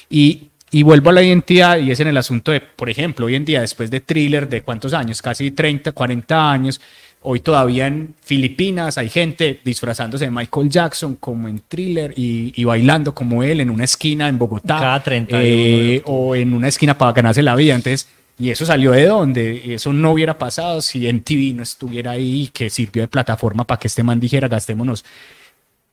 [0.09, 3.35] Y, y vuelvo a la identidad y es en el asunto de, por ejemplo, hoy
[3.35, 6.81] en día, después de thriller de cuántos años, casi 30, 40 años,
[7.23, 12.63] hoy todavía en Filipinas hay gente disfrazándose de Michael Jackson como en thriller y, y
[12.63, 14.79] bailando como él en una esquina en Bogotá.
[14.79, 17.75] Cada 31 eh, o en una esquina para ganarse la vida.
[17.75, 18.07] Entonces,
[18.39, 19.73] ¿y eso salió de dónde?
[19.73, 23.87] Eso no hubiera pasado si MTV no estuviera ahí, que sirvió de plataforma para que
[23.87, 25.05] este man dijera, gastémonos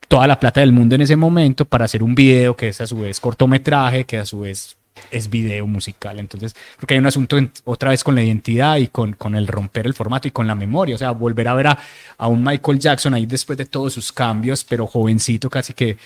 [0.08, 2.86] toda la plata del mundo en ese momento para hacer un video que es a
[2.86, 4.74] su vez cortometraje, que a su vez
[5.12, 6.18] es video musical.
[6.18, 9.46] Entonces, porque hay un asunto en- otra vez con la identidad y con, con el
[9.46, 10.96] romper el formato y con la memoria.
[10.96, 11.78] O sea, volver a ver a,
[12.16, 15.96] a un Michael Jackson ahí después de todos sus cambios, pero jovencito, casi que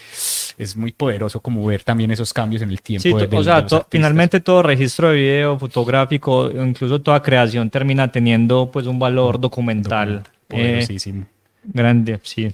[0.58, 3.02] es muy poderoso como ver también esos cambios en el tiempo.
[3.18, 8.12] Sí, de- o sea, to- finalmente todo registro de video, fotográfico, incluso toda creación termina
[8.12, 11.24] teniendo pues un valor documental eh, Poderosísimo.
[11.64, 12.52] grande, sí.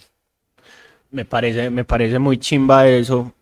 [1.10, 3.32] Me parece, me parece muy chimba eso,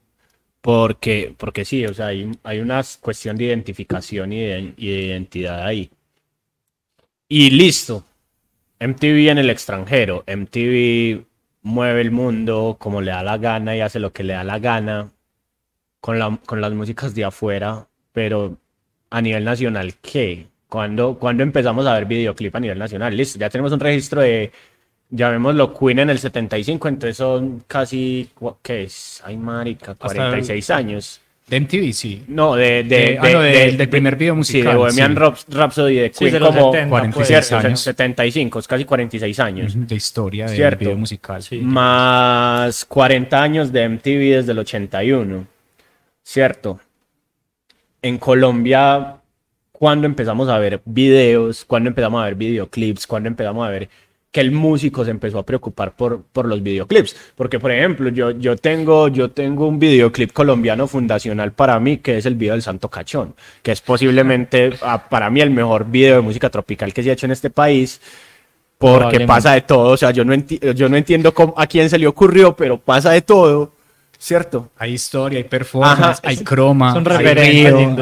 [0.61, 5.03] porque, porque sí, o sea, hay, hay una cuestión de identificación y de, y de
[5.03, 5.91] identidad ahí.
[7.29, 8.05] Y listo.
[8.81, 10.25] MTV en el extranjero.
[10.27, 11.25] MTV
[11.63, 14.59] mueve el mundo como le da la gana y hace lo que le da la
[14.59, 15.11] gana
[16.01, 18.57] con, la, con las músicas de afuera, pero
[19.11, 20.47] a nivel nacional, ¿qué?
[20.69, 23.17] ¿Cuándo, cuándo empezamos a ver videoclip a nivel nacional?
[23.17, 24.53] Listo, ya tenemos un registro de,
[25.11, 28.29] llamémoslo Queen en el 75, entonces son casi,
[28.63, 29.23] ¿qué es?
[29.25, 31.21] Ay, marica, 46 años.
[31.47, 32.25] De MTV, sí.
[32.27, 35.45] No, de, de, De- ah, no, de- del primer video Sí, de musical, Bohemian sí.
[35.55, 37.81] Rhapsody de Sí, Queen los como 70, 46 cierto, años.
[37.81, 39.73] 75, es casi 46 años.
[39.87, 40.79] De historia del Cierto.
[40.81, 41.41] video musical.
[41.45, 41.59] Sí.
[41.59, 45.47] Más 40 años de MTV desde el 81.
[46.25, 46.81] ¿Cierto?
[48.03, 49.17] En Colombia,
[49.71, 51.65] ¿cuándo empezamos a ver videos?
[51.65, 53.07] ¿Cuándo empezamos a ver videoclips?
[53.07, 53.89] ¿Cuándo empezamos a ver
[54.37, 57.17] que el músico se empezó a preocupar por, por los videoclips?
[57.35, 62.19] Porque, por ejemplo, yo, yo, tengo, yo tengo un videoclip colombiano fundacional para mí, que
[62.19, 66.17] es el video del Santo Cachón, que es posiblemente ah, para mí el mejor video
[66.17, 67.99] de música tropical que se ha hecho en este país.
[68.77, 71.89] Porque pasa de todo, o sea, yo no, enti- yo no entiendo cómo- a quién
[71.89, 73.73] se le ocurrió, pero pasa de todo,
[74.19, 74.69] ¿cierto?
[74.77, 77.25] Hay historia, hay performance, Ajá, hay croma, son hay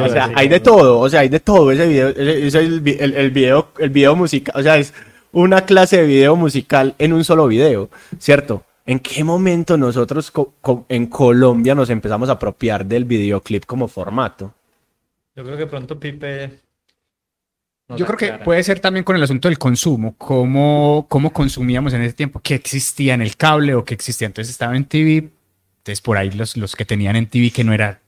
[0.03, 2.55] O sea, hay de todo, o sea, hay de todo ese video, ese- ese es
[2.55, 4.93] el, el, el video, el video musical, o sea, es
[5.35, 8.63] una clase de video musical en un solo video, ¿cierto?
[8.85, 13.87] ¿En qué momento nosotros co- co- en Colombia nos empezamos a apropiar del videoclip como
[13.87, 14.53] formato?
[15.35, 16.59] Yo creo que pronto Pipe...
[17.97, 22.01] Yo creo que puede ser también con el asunto del consumo, cómo, cómo consumíamos en
[22.01, 24.25] ese tiempo, qué existía en el cable o qué existía.
[24.25, 25.29] Entonces estaba en TV,
[25.79, 28.01] entonces por ahí los, los que tenían en TV, que no era,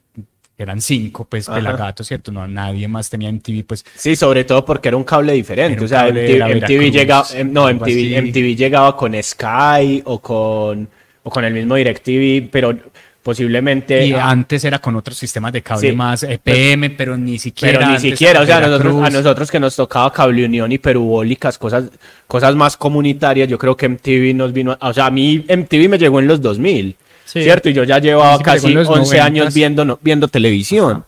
[0.57, 1.57] eran cinco, pues Ajá.
[1.57, 2.31] pelagatos, ¿cierto?
[2.31, 5.79] No, nadie más tenía en TV, pues Sí, sobre todo porque era un cable diferente.
[5.79, 8.21] Un o sea, cable, MTV, MTV llegaba, em, no, MTV.
[8.21, 10.89] MTV llegaba con Sky o con,
[11.23, 12.75] o con el mismo DirecTV, pero
[13.21, 14.05] posiblemente.
[14.05, 15.95] y ah, antes era con otros sistemas de cable Sí.
[15.95, 17.77] más EPM, pero ni siquiera.
[17.79, 21.57] pero ni siquiera, o sea, nosotros, a nosotros que nos tocaba Cable Unión y Perubólicas,
[21.57, 21.85] cosas,
[22.25, 25.97] cosas más comunitarias, yo creo que MTV nos vino, o sea, a mí MTV me
[25.99, 26.95] llegó en los 2000,
[27.27, 27.43] Sí.
[27.43, 27.69] ¿cierto?
[27.69, 29.53] Y yo ya llevaba Sí, casi en los 11 años 90s.
[29.53, 31.03] viendo, no- viendo televisión.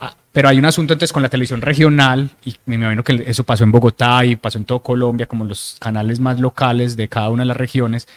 [0.00, 3.44] Ah, Pero hay un asunto entonces con la televisión regional, y me imagino que eso
[3.44, 7.28] pasó en Bogotá y pasó en todo Colombia, como los canales más locales de cada
[7.28, 8.08] una de las regiones.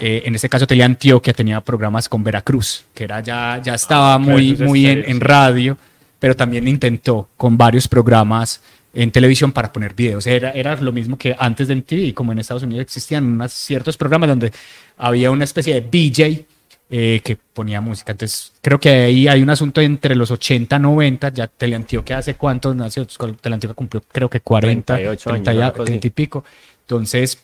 [0.00, 4.18] Eh, en este caso, Teleantioquia tenía programas con Veracruz, que era ya, ya estaba Ah,
[4.18, 5.76] muy, muy en, en radio,
[6.18, 8.60] pero también intentó con varios programas
[8.94, 10.26] en televisión para poner videos.
[10.26, 13.96] Era, era lo mismo que antes de MTV, como en Estados Unidos existían unos ciertos
[13.96, 14.52] programas donde
[14.98, 16.46] había una especie de DJ
[16.90, 18.12] eh, que ponía música.
[18.12, 22.74] Entonces, creo que ahí hay un asunto entre los 80, 90, ya Teleantioquia hace cuánto
[22.74, 23.06] nació,
[23.40, 25.90] Teleantioquia cumplió creo que 40, 38 años, 30, ya, una cosa así.
[25.92, 26.44] 30 y pico.
[26.82, 27.38] Entonces,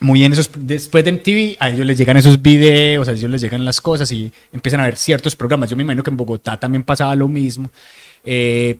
[0.00, 3.40] muy bien, esos, después de MTV, a ellos les llegan esos videos, a ellos les
[3.40, 5.70] llegan las cosas y empiezan a ver ciertos programas.
[5.70, 7.70] Yo me imagino que en Bogotá también pasaba lo mismo.
[8.24, 8.78] Eh,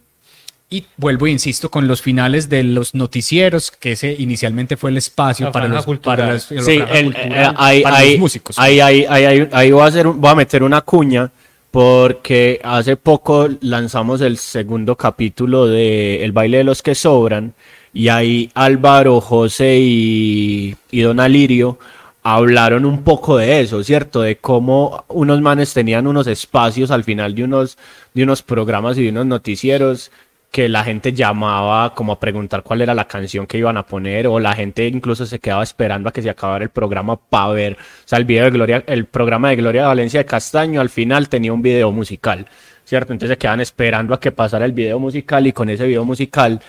[0.72, 4.98] y vuelvo e insisto con los finales de los noticieros, que ese inicialmente fue el
[4.98, 6.16] espacio La para los, cultural.
[6.18, 8.58] para los- la Sí, franja el- cultural, ahí, para ahí- los músicos.
[8.58, 11.30] ahí, ahí, ahí, ahí- ahí voy, a hacer, un- voy a meter una cuña
[11.72, 17.54] porque hace poco lanzamos el segundo capítulo de El baile de los que sobran
[17.92, 21.78] y ahí Álvaro, José y, y Don Alirio
[22.22, 24.20] hablaron un poco de eso, ¿cierto?
[24.20, 27.78] De cómo unos manes tenían unos espacios al final de unos,
[28.14, 30.10] de unos programas y de unos noticieros
[30.50, 34.26] que la gente llamaba como a preguntar cuál era la canción que iban a poner
[34.26, 37.72] o la gente incluso se quedaba esperando a que se acabara el programa para ver,
[37.74, 41.28] o sea, el video de Gloria, el programa de Gloria Valencia de Castaño al final
[41.28, 42.46] tenía un video musical,
[42.84, 43.12] ¿cierto?
[43.12, 46.60] Entonces se quedaban esperando a que pasara el video musical y con ese video musical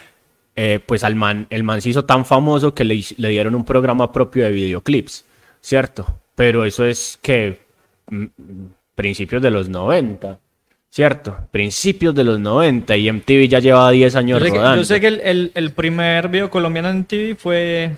[0.56, 3.66] eh, pues al man, el man se hizo tan famoso que le, le dieron un
[3.66, 5.26] programa propio de videoclips,
[5.62, 6.20] ¿cierto?
[6.36, 7.62] Pero eso es que
[8.10, 8.26] mm,
[8.96, 10.40] principios de los 90.
[10.92, 11.38] ¿Cierto?
[11.52, 15.00] Principios de los 90 y MTV ya llevaba 10 años Yo sé que, yo sé
[15.02, 17.98] que el, el- el primer video colombiano en TV fue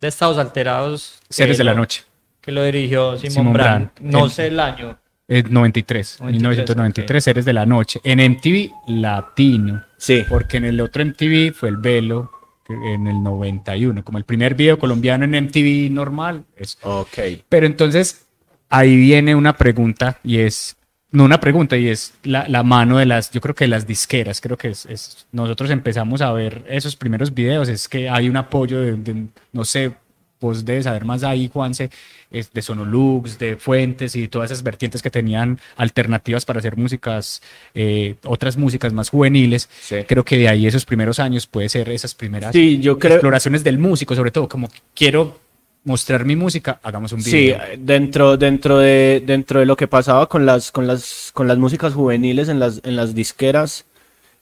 [0.00, 1.18] de Estados Alterados.
[1.30, 2.02] Seres de la Noche.
[2.40, 3.90] Que lo dirigió Simón, Simón Brand.
[3.96, 4.12] Brand.
[4.12, 4.98] No El- sé el año.
[5.28, 8.00] Eh, 93, 93, 1993, Seres de la Noche.
[8.02, 9.84] En MTV Latino.
[9.96, 12.32] Sí, Porque en el otro MTV fue el Velo
[12.68, 16.44] en el 91, como el primer video colombiano en MTV normal.
[16.56, 17.18] es- ok.
[17.48, 18.26] Pero entonces
[18.68, 20.76] ahí viene una pregunta y es,
[21.12, 24.40] no una pregunta, y es la, la mano de las, yo creo que las disqueras,
[24.40, 28.36] creo que es, es- nosotros empezamos a ver esos primeros videos, es que hay un
[28.36, 29.92] apoyo de, de, no sé,
[30.40, 31.90] vos debes saber más ahí, Juanse,
[32.30, 37.42] es de Sonolux, de Fuentes y todas esas vertientes que tenían alternativas para hacer músicas,
[37.74, 39.68] eh, otras músicas más juveniles.
[39.82, 39.96] Sí.
[40.08, 43.14] Creo que de ahí esos primeros años puede ser esas primeras Sí, yo creo.
[43.16, 45.38] exploraciones del músico, sobre todo, como quiero
[45.84, 47.60] mostrar mi música, hagamos un Sí, video.
[47.78, 51.94] dentro, dentro, de, dentro de lo que pasaba con las, con las, con las músicas
[51.94, 53.86] juveniles en las, en las disqueras,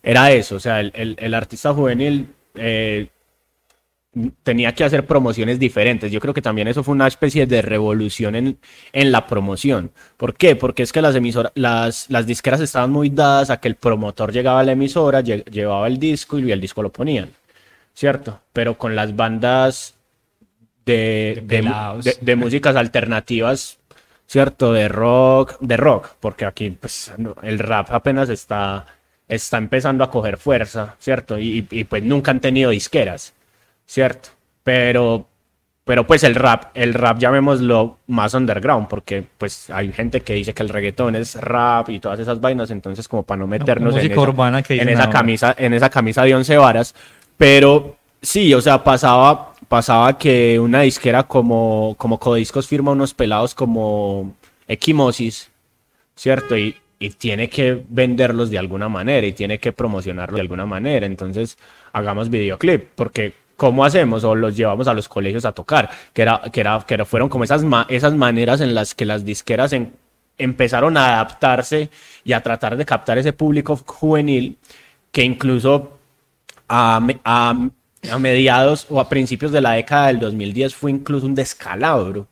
[0.03, 0.57] era eso.
[0.57, 3.09] O sea, el, el- el artista juvenil eh,
[4.43, 6.11] tenía que hacer promociones diferentes.
[6.11, 8.59] Yo creo que también eso fue una especie de revolución en,
[8.93, 9.93] en la promoción.
[10.17, 10.57] ¿Por qué?
[10.57, 14.33] Porque es que las emisoras, las, las disqueras estaban muy dadas a que el promotor
[14.33, 17.31] llegaba a la emisora, lle- llevaba el disco y el disco lo ponían.
[17.95, 18.41] ¿Cierto?
[18.53, 19.95] Pero con las bandas
[20.93, 23.79] de, De de músicas alternativas,
[24.27, 24.73] ¿cierto?
[24.73, 28.87] De rock, de rock, porque aquí pues, el rap apenas está,
[29.27, 31.39] está empezando a coger fuerza, ¿cierto?
[31.39, 33.35] Y, y, pues nunca han tenido disqueras,
[33.87, 34.31] ¿cierto?
[34.63, 35.27] Pero,
[35.85, 40.53] pero pues el rap, el rap llamémoslo más underground, porque pues hay gente que dice
[40.53, 44.13] que el reggaetón es rap y todas esas vainas, entonces como para no meternos en
[44.13, 45.19] esa, urbana que en dicen esa ahora.
[45.19, 46.95] camisa, en esa camisa de once varas,
[47.39, 53.55] pero sí, o sea, pasaba, pasaba que una disquera como, como Codiscos firma unos pelados
[53.55, 54.35] como
[54.67, 55.51] Equimosis,
[56.17, 56.57] ¿cierto?
[56.57, 61.07] Y, y tiene que venderlos de alguna manera y tiene que promocionarlos de alguna manera.
[61.07, 61.59] Entonces,
[61.93, 64.25] hagamos videoclip, porque ¿cómo hacemos?
[64.25, 67.45] O los llevamos a los colegios a tocar, que, era, que, era, que fueron como
[67.45, 69.75] esas, esas maneras en las que las disqueras
[70.39, 71.91] empezaron a adaptarse
[72.25, 74.57] y a tratar de captar ese público juvenil
[75.13, 75.99] que incluso
[76.69, 77.01] a-
[78.11, 82.27] a mediados o a principios de la década del 2010 fue incluso un descalabro,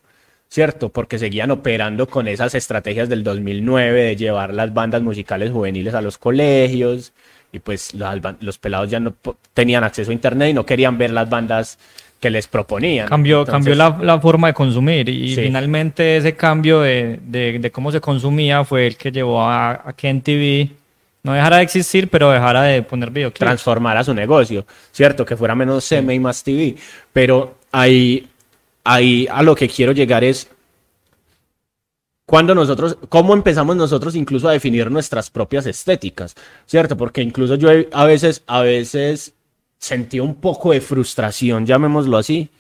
[0.49, 0.89] ¿cierto?
[0.91, 6.01] Porque seguían operando con esas estrategias del 2009 de llevar las bandas musicales juveniles a
[6.01, 7.13] los colegios
[7.53, 9.15] y pues ban- los pelados ya no
[9.55, 11.79] tenían acceso a internet y no querían ver las bandas
[12.21, 13.09] que les proponían.
[13.09, 15.43] Cambió, Entonces, cambió la, la forma de consumir y Sí.
[15.43, 19.93] finalmente ese cambio de, de- de cómo se consumía fue el que llevó a, a
[19.95, 20.71] que en TV
[21.27, 23.41] no dejara de existir, pero dejara de poner videoclips.
[23.41, 25.25] transformar a su negocio, ¿cierto?
[25.25, 26.77] Que fuera menos CM y más TV.
[27.13, 28.29] Pero ahí,
[28.85, 30.49] ahí a lo que quiero llegar es
[32.27, 36.97] cuando nosotros, cómo empezamos nosotros incluso a definir nuestras propias estéticas, ¿cierto?
[36.97, 39.35] Porque incluso yo a veces, a veces
[39.79, 42.51] sentí un poco de frustración, llamémoslo así,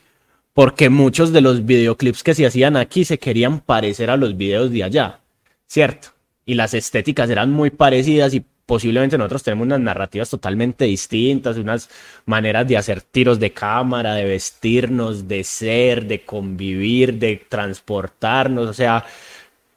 [0.55, 4.73] porque muchos de los videoclips que se hacían aquí se querían parecer a los videos
[4.73, 5.21] de allá,
[5.69, 6.09] ¿cierto?
[6.45, 11.89] Y las estéticas eran muy parecidas y posiblemente nosotros tenemos unas narrativas totalmente distintas, unas
[12.27, 18.75] maneras de hacer tiros de cámara, de vestirnos, de ser, de convivir, de transportarnos, o
[18.75, 19.05] sea,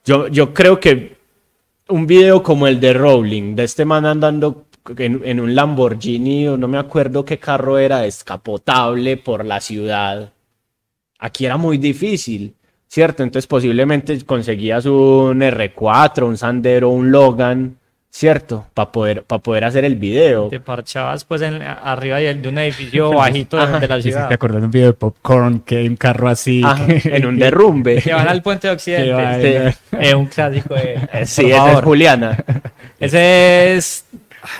[0.03, 1.17] yo, yo creo que
[1.89, 4.65] un video como el de Rowling, de este man andando
[4.97, 10.31] en, un Lamborghini, o no me acuerdo qué carro era, descapotable por la ciudad.
[11.19, 12.55] Aquí era muy difícil,
[12.87, 13.23] ¿cierto?
[13.23, 17.77] Entonces posiblemente conseguías un R4, un Sandero, un Logan,
[18.11, 18.65] ¿cierto?
[18.73, 20.49] Para poder, para poder hacer el video.
[20.49, 24.27] Te parchabas pues en, arriba de, de un edificio bajito de, de la ciudad.
[24.27, 26.61] ¿Te acuerdas de un video de Popcorn que hay un carro así?
[26.65, 28.01] Ajá, que- en un derrumbe.
[28.01, 29.57] Que van al puente de va Occidente.
[29.91, 30.93] en- Es un clásico de...
[31.13, 31.79] Eh, Sí, esa es.
[31.81, 32.43] Juliana.
[32.99, 34.05] Ese es...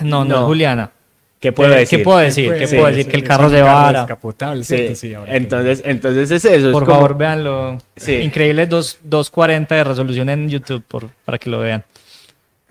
[0.02, 0.36] No, no, No.
[0.40, 0.90] es Juliana.
[1.40, 1.98] ¿Qué puedo ¿Qué- decir?
[1.98, 2.54] ¿Qué puedo decir?
[2.54, 3.10] ¿Qué Sí, puedo sí, decir?
[3.10, 4.00] Que el es carro se vara.
[4.00, 4.94] descapotable, Sí, ¿cierto?
[4.94, 6.66] Sí, ahora que- entonces, entonces es eso.
[6.68, 7.78] es Por como- favor, véanlo.
[7.96, 8.16] Sí.
[8.16, 11.82] Increíble dos- 240 de resolución en YouTube por, para que lo vean.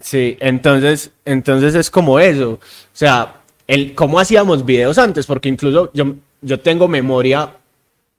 [0.02, 2.52] Sí, entonces, entonces es como eso.
[2.54, 2.60] O
[2.94, 3.36] sea,
[3.68, 5.26] el, ¿cómo hacíamos videos antes?
[5.26, 7.50] Porque incluso yo, yo tengo memoria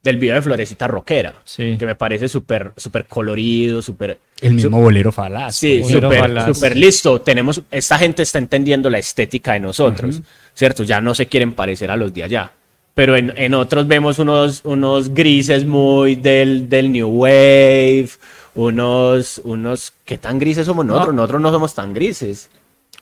[0.03, 1.77] del video de Florecita Rockera, Sí.
[1.79, 5.57] que me parece súper súper colorido, súper El mismo bolero falaz.
[5.57, 7.21] Sí, súper listo.
[7.21, 10.21] Tenemos, esta gente está entendiendo la estética de nosotros,
[10.55, 10.85] ¿cierto?
[10.85, 12.53] Ya no se quieren parecer a los de allá.
[12.95, 18.09] Pero en, en otros vemos unos, unos grises muy del, del New Wave,
[18.55, 21.15] unos, unos, ¿qué tan grises somos nosotros?
[21.15, 22.51] Nosotros no somos tan grises.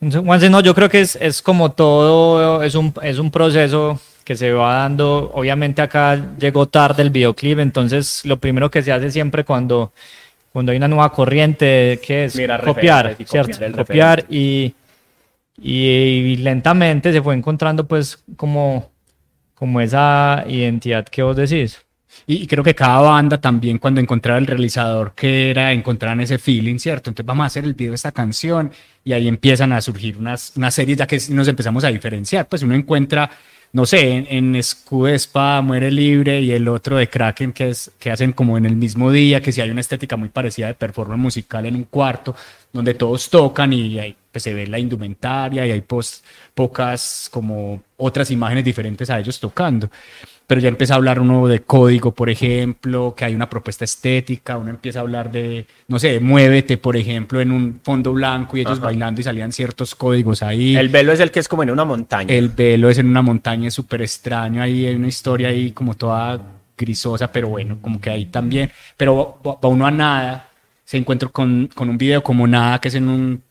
[0.00, 4.36] Juanse, no, yo creo que es, es como todo, es un, es un proceso que
[4.36, 5.30] se va dando.
[5.34, 9.92] Obviamente acá llegó tarde el videoclip, entonces lo primero que se hace siempre cuando,
[10.52, 13.78] cuando hay una nueva corriente, que es Mira, copiar, y copiar ¿cierto?
[13.78, 14.74] Copiar y,
[15.60, 18.90] y, y lentamente se fue encontrando pues como,
[19.54, 21.80] como esa identidad que vos decís.
[22.30, 26.78] Y creo que cada banda también cuando encontraba el realizador que era, encontraban ese feeling,
[26.78, 27.08] ¿cierto?
[27.08, 28.70] Entonces vamos a hacer el video de esta canción
[29.02, 32.46] y ahí empiezan a surgir unas, unas series ya que nos empezamos a diferenciar.
[32.46, 33.30] Pues uno encuentra,
[33.72, 37.92] no sé, en, en Escudo Espada, Muere Libre y el otro de Kraken que, es,
[37.98, 40.74] que hacen como en el mismo día, que si hay una estética muy parecida de
[40.74, 42.36] performance musical en un cuarto,
[42.70, 46.22] donde todos tocan y ahí pues, se ve la indumentaria y hay pos-
[46.54, 49.90] pocas como otras imágenes diferentes a ellos tocando
[50.48, 54.56] pero ya empieza a hablar uno de código, por ejemplo, que hay una propuesta estética,
[54.56, 58.56] uno empieza a hablar de, no sé, de muévete, por ejemplo, en un fondo blanco
[58.56, 58.86] y ellos Ajá.
[58.86, 60.74] bailando y salían ciertos códigos ahí.
[60.74, 62.34] El velo es el que es como en una montaña.
[62.34, 65.92] El velo es en una montaña es súper extraño, ahí hay una historia ahí como
[65.92, 66.40] toda
[66.78, 70.48] grisosa, pero bueno, como que ahí también, pero va va uno a nada,
[70.82, 73.42] se encuentra con, con un video como nada, que es en un,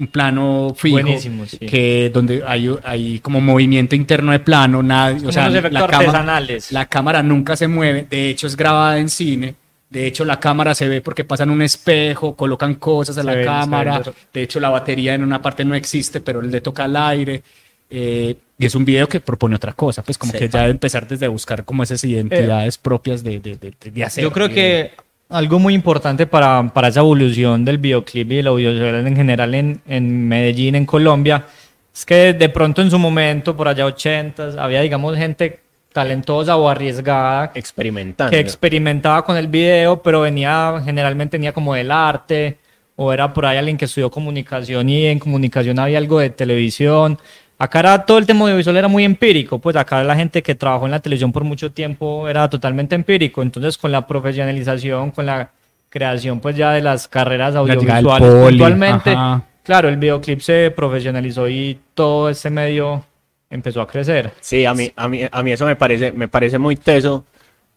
[0.00, 0.98] un plano fijo,
[1.46, 1.58] sí.
[1.58, 6.40] que donde hay, hay como movimiento interno de plano, nada, o sea, la cámara,
[6.70, 9.54] la cámara nunca se mueve, de hecho es grabada en cine,
[9.90, 13.44] de hecho la cámara se ve porque pasan un espejo, colocan cosas a Se la
[13.44, 16.96] cámara, de hecho la batería en una parte no existe, pero él le toca al
[16.96, 17.42] aire,
[17.90, 21.06] eh, y es un video que propone otra cosa, pues como que ya de empezar
[21.06, 24.22] desde buscar como esas identidades propias de, de, de, de hacer.
[24.22, 24.92] Yo creo que
[25.30, 29.80] algo muy importante para, para esa evolución del videoclip y del audiovisual en general en,
[29.86, 31.46] en Medellín, en Colombia,
[31.94, 35.60] es que de pronto en su momento, por allá 80, había, digamos, gente
[35.92, 38.30] talentosa o arriesgada experimentando.
[38.30, 42.58] que experimentaba con el video, pero venía, generalmente venía como del arte,
[42.96, 47.18] o era por ahí alguien que estudió comunicación y en comunicación había algo de televisión.
[47.62, 50.86] Acá era, todo el tema audiovisual era muy empírico, pues acá la gente que trabajó
[50.86, 55.50] en la televisión por mucho tiempo era totalmente empírico, entonces con la profesionalización, con la
[55.90, 59.42] creación pues ya de las carreras audiovisuales ajá.
[59.62, 63.04] claro, el videoclip se profesionalizó y todo este medio
[63.50, 64.32] empezó a crecer.
[64.40, 67.26] Sí, a mí, a mí, a mí eso me parece, me parece muy teso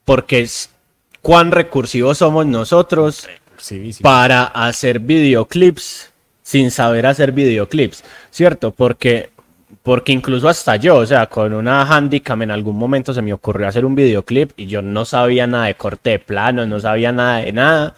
[0.05, 0.69] porque es
[1.21, 3.27] cuán recursivos somos nosotros
[3.57, 4.01] Sí, sí.
[4.01, 8.71] para hacer videoclips sin saber hacer videoclips, ¿cierto?
[8.71, 9.31] Porque,
[9.81, 13.67] porque incluso hasta yo, o sea, con una Handicam en algún momento se me ocurrió
[13.67, 17.37] hacer un videoclip y yo no sabía nada de corte de plano, no sabía nada
[17.37, 17.95] de nada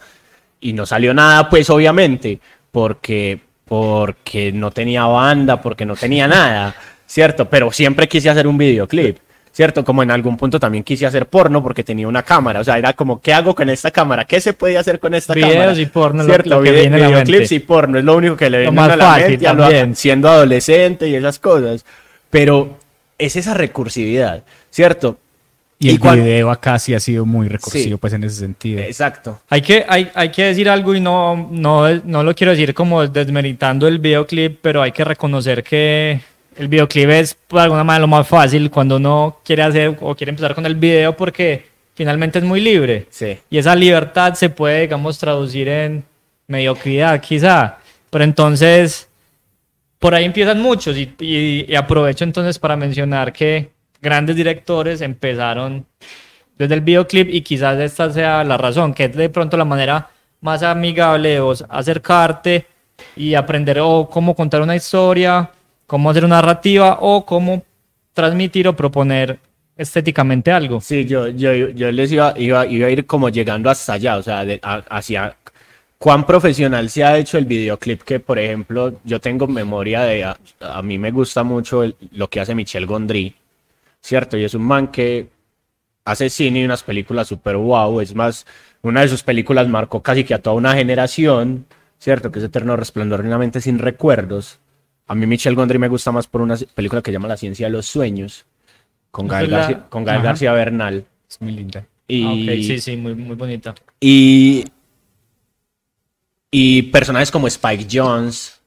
[0.60, 6.74] y no salió nada, pues obviamente, porque, porque no tenía banda, porque no tenía nada,
[7.06, 7.48] ¿cierto?
[7.48, 9.18] Pero siempre quise hacer un videoclip.
[9.56, 9.82] ¿Cierto?
[9.86, 12.60] Como en algún punto también quise hacer porno porque tenía una cámara.
[12.60, 14.26] O sea, era como, ¿qué hago con esta cámara?
[14.26, 15.72] ¿Qué se puede hacer con esta Videos cámara?
[15.80, 16.50] y porno es lo- ¿Cierto?
[16.50, 19.16] lo que Vide- viene videoclips y porno es lo único que le viene a la
[19.16, 19.96] mente a lo- también.
[19.96, 21.86] siendo adolescente y esas cosas.
[22.28, 22.76] Pero
[23.16, 25.16] es esa recursividad, ¿cierto?
[25.78, 27.96] Y el video acá sí ha sido muy recursivo, Sí.
[27.98, 28.80] pues en ese sentido.
[28.82, 29.40] Exacto.
[29.48, 33.06] Hay que, hay, hay que decir algo y no, no, no lo quiero decir como
[33.06, 36.20] desmeritando el videoclip, pero hay que reconocer que
[36.58, 40.30] el videoclip es de alguna manera lo más fácil cuando uno quiere hacer o quiere
[40.30, 43.06] empezar con el video porque finalmente es muy libre.
[43.10, 43.38] Sí.
[43.50, 46.04] Y esa libertad se puede, digamos, traducir en
[46.46, 47.78] mediocridad quizá.
[48.10, 49.08] Pero entonces,
[49.98, 55.84] por ahí empiezan muchos y, y- y aprovecho entonces para mencionar que grandes directores empezaron
[56.58, 60.08] desde el videoclip y quizás esta sea la razón, que es de pronto la manera
[60.40, 62.66] más amigable de vos acercarte
[63.14, 65.50] y aprender o cómo contar una historia,
[65.86, 67.62] cómo hacer una narrativa o cómo
[68.12, 69.38] transmitir o proponer
[69.76, 70.80] estéticamente algo.
[70.80, 74.22] Sí, yo, yo, yo les iba, iba, iba a ir como llegando hasta allá, o
[74.22, 75.36] sea, de- hacia
[75.98, 80.36] cuán profesional se ha hecho el videoclip, que por ejemplo, yo tengo memoria de, a,
[80.60, 83.34] a mí me gusta mucho lo que hace Michel Gondry,
[84.00, 84.36] ¿cierto?
[84.38, 85.28] Y es un man que
[86.04, 88.46] hace cine y unas películas súper wow, es más,
[88.82, 91.66] una de sus películas marcó casi que a toda una generación,
[91.98, 92.30] ¿cierto?
[92.30, 94.58] Que es Eterno Resplandor de sin recuerdos.
[95.08, 97.66] A mí Michel Gondry me gusta más por una película que se llama La ciencia
[97.66, 98.44] de los sueños,
[99.10, 100.26] con Gael, la- García, con Gael Ajá.
[100.28, 101.04] García Bernal.
[101.28, 101.86] Es muy linda.
[102.08, 103.74] Y, Ah, sí, sí, muy, muy bonita.
[104.00, 104.64] y,
[106.50, 108.60] y personajes como Spike Jones,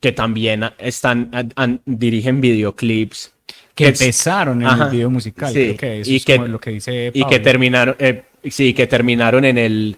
[0.00, 3.32] que también están, an- an- dirigen videoclips.
[3.74, 5.52] que empezaron en Ajá, el video musical.
[5.52, 8.22] sí, Creo que eso y es que- como lo que dice y que terminaron, eh,
[8.48, 9.96] sí, que terminaron en el,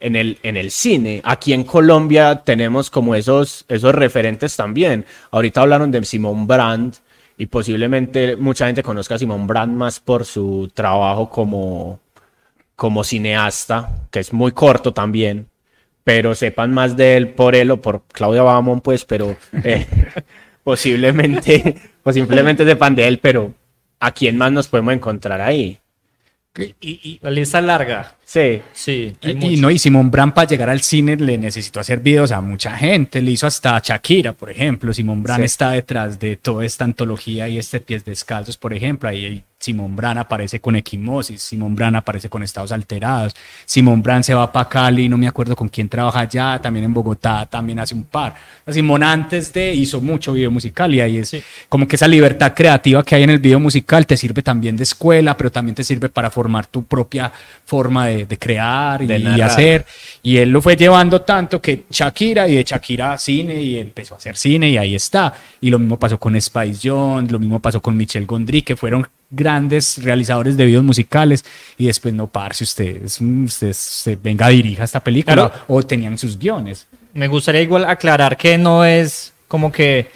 [0.00, 1.20] en el, en el cine.
[1.24, 5.04] Aquí en Colombia tenemos como esos, esos referentes también.
[5.30, 6.94] Ahorita hablaron de Simón Brand
[7.38, 12.00] y posiblemente mucha gente conozca a Simón Brand más por su trabajo como,
[12.76, 15.46] como cineasta, que es muy corto también.
[16.02, 19.86] Pero sepan más de él por él o por Claudia Bamón, pues, pero eh,
[20.64, 23.52] posiblemente, posiblemente sepan de él, pero
[24.00, 25.78] ¿a quién más nos podemos encontrar ahí?
[26.58, 28.14] Y, y- La lista larga.
[28.32, 29.16] Sí, Sí.
[29.22, 32.76] Y, no, y Simón Brand para llegar al cine le necesitó hacer videos a mucha
[32.76, 34.92] gente, le hizo hasta a Shakira, por ejemplo.
[34.94, 35.46] Simón Brand Sí.
[35.46, 39.08] está detrás de toda esta antología y este Pies Descalzos, por ejemplo.
[39.08, 43.36] Ahí Simón Brand aparece con Equimosis, Simón Brand aparece con Estados Alterados,
[43.66, 46.94] Simón Brand se va para Cali, no me acuerdo con quién trabaja allá, también en
[46.94, 48.34] Bogotá, también hace un par.
[48.66, 51.42] Simón antes de hizo mucho video musical y ahí es Sí.
[51.68, 54.84] como que esa libertad creativa que hay en el video musical te sirve también de
[54.84, 57.30] escuela, pero también te sirve para formar tu propia
[57.66, 59.84] forma de, de crear y, De y hacer.
[60.22, 64.14] Y él lo fue llevando tanto que Shakira y de Shakira a cine y empezó
[64.14, 65.34] a hacer cine y ahí está.
[65.60, 69.06] Y lo mismo pasó con Spice Jones, lo mismo pasó con Michel Gondry, que fueron
[69.30, 71.44] grandes realizadores de videos musicales
[71.78, 75.52] y después no parce ustedes, usted, usted venga dirija esta película Claro.
[75.68, 76.86] o tenían sus guiones.
[77.14, 80.08] Me gustaría igual aclarar que no es como que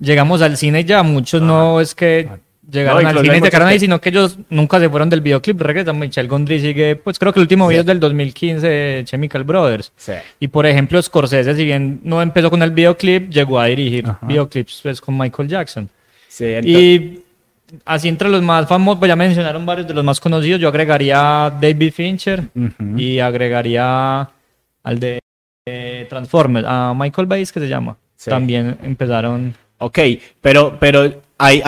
[0.00, 2.28] llegamos al cine y ya, muchos no es que
[2.70, 5.08] llegaron No, al cine y se quedaron muchos ahí, sino que ellos nunca se fueron
[5.08, 8.66] del videoclip, regresan, Michel Gondry sigue, pues creo que el último video es del 2015
[8.66, 9.92] de Chemical Brothers.
[9.96, 10.12] sí.
[10.40, 14.26] Y por ejemplo, Scorsese, si bien no empezó con el videoclip, llegó a dirigir Ajá.
[14.26, 15.88] videoclips pues, con Michael Jackson.
[16.28, 17.20] Sí, ento- Y
[17.84, 21.46] así entre los más famosos, pues ya mencionaron varios de los más conocidos, yo agregaría
[21.46, 22.44] a David Fincher
[22.96, 24.28] y agregaría
[24.82, 25.18] al de
[25.66, 27.96] eh, Transformers, a Michael Bay, que se llama.
[28.16, 28.30] Sí.
[28.30, 29.54] También empezaron.
[29.78, 29.98] Ok,
[30.40, 31.60] pero, pero hay,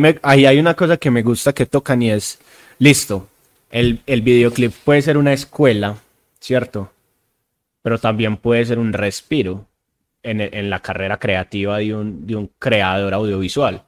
[0.00, 2.40] me- hay- hay una cosa que me gusta que tocan y es,
[2.78, 3.28] listo,
[3.70, 5.96] el, el videoclip puede ser una escuela,
[6.40, 6.90] ¿cierto?
[7.82, 9.66] Pero también puede ser un respiro
[10.22, 13.82] en, en la carrera creativa de un, de un creador audiovisual,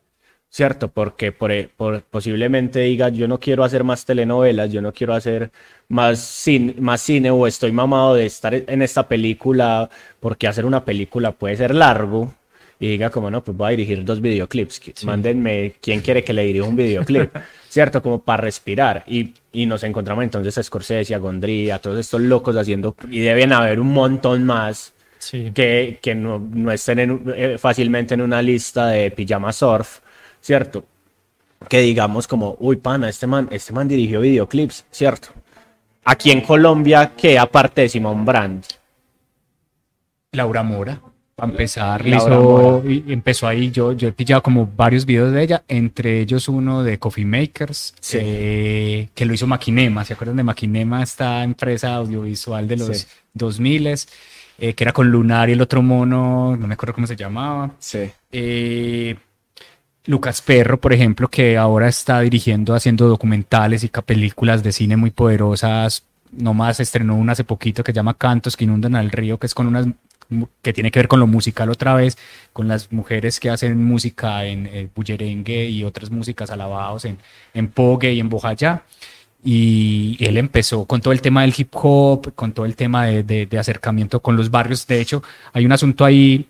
[0.56, 0.88] ¿cierto?
[0.88, 5.12] Porque por, e- por- posiblemente diga, yo no quiero hacer más telenovelas, yo no quiero
[5.12, 5.50] hacer
[5.88, 10.82] más cine, más cine o estoy mamado de estar en esta película, porque hacer una
[10.82, 12.32] película puede ser largo
[12.80, 16.44] y diga como no, pues voy a dirigir dos videoclips, mándenme quién quiere que le
[16.46, 17.30] dirija un videoclip,
[17.68, 18.02] ¿cierto?
[18.02, 19.04] Como para respirar.
[19.06, 23.20] Y, y nos encontramos entonces a Scorsese, a Gondry, a todos estos locos haciendo, y
[23.20, 25.50] deben haber un montón más Sí.
[25.54, 29.98] que, que no, no estén en eh, fácilmente en una lista de pijama surf,
[30.46, 30.84] ¿cierto?
[31.68, 35.28] Que digamos como, uy, pana, este man, este man dirigió videoclips, ¿cierto?
[36.04, 38.64] Aquí en Colombia, que aparte de Simón Brand,
[40.32, 41.00] Laura Mora,
[41.34, 45.64] para empezar, hizo- y empezó ahí, yo, yo he pillado como varios videos de ella,
[45.66, 48.18] entre ellos uno de Coffee Makers, Sí.
[48.20, 53.06] eh, que lo hizo Maquinema, ¿se acuerdan de Maquinema, esta empresa audiovisual de los Sí.
[53.34, 54.06] 2000
[54.58, 57.72] eh, que era con Lunar y el otro mono, no me acuerdo cómo se llamaba.
[57.80, 58.08] sí.
[58.30, 59.16] Eh,
[60.06, 65.10] Lucas Perro, por ejemplo, que ahora está dirigiendo, haciendo documentales y películas de cine muy
[65.10, 66.04] poderosas.
[66.32, 69.54] Nomás estrenó una hace poquito que se llama Cantos que inundan al río, que es
[69.54, 69.86] con unas
[70.60, 72.18] que tiene que ver con lo musical otra vez,
[72.52, 77.18] con las mujeres que hacen música en eh, y otras músicas alabados en,
[77.54, 78.82] en Pogue y en Bojayá.
[79.44, 83.22] Y él empezó con todo el tema del hip hop, con todo el tema de,
[83.22, 84.86] de- de acercamiento con los barrios.
[84.88, 86.46] De hecho, hay un asunto ahí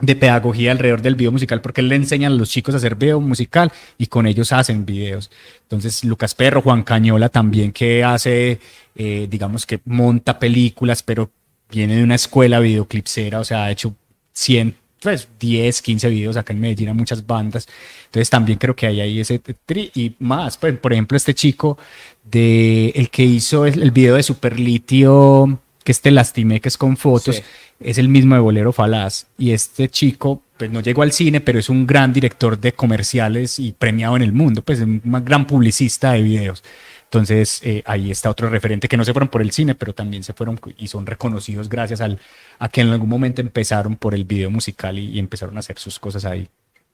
[0.00, 3.20] de pedagogía alrededor del video musical, porque le enseña a los chicos a hacer video
[3.20, 5.30] musical y con ellos hacen videos.
[5.62, 8.60] Entonces, Lucas Perro, Juan Cañola también, que hace,
[8.94, 11.30] eh, digamos que monta películas, pero
[11.70, 13.94] viene de una escuela videoclipsera, o sea, ha hecho
[14.32, 17.66] 100, pues 10, 15 videos acá en Medellín a muchas bandas.
[18.06, 20.56] Entonces, también creo que hay ahí ese tri y más.
[20.58, 21.76] Pues, por ejemplo, este chico
[22.24, 26.98] de el que hizo el, el video de Superlitio, que este lastimé, que es con
[26.98, 27.42] fotos Sí.
[27.80, 29.24] es el mismo de Bolero Falaz.
[29.38, 33.58] Y este chico, pues no llegó al cine, pero es un gran director de comerciales
[33.58, 36.62] y premiado en el mundo, pues un gran publicista de videos.
[37.04, 40.22] Entonces, eh, ahí está otro referente que no se fueron por el cine, pero también
[40.22, 42.18] se fueron y son reconocidos gracias al,
[42.58, 45.78] a que en algún momento empezaron por el video musical y, y empezaron a hacer
[45.78, 46.46] sus cosas ahí.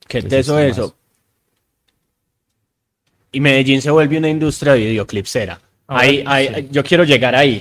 [0.06, 0.82] ¿Qué teso eso?
[0.82, 0.94] más.
[3.32, 5.60] Y Medellín se vuelve una industria videoclipsera.
[5.88, 6.24] Ahora Ahí, sí.
[6.26, 7.60] ahí- yo quiero llegar ahí.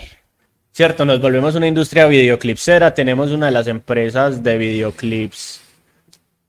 [0.73, 1.05] ¿Cierto?
[1.05, 2.95] Nos volvemos una industria videoclipsera.
[2.95, 5.61] Tenemos una de las empresas de videoclips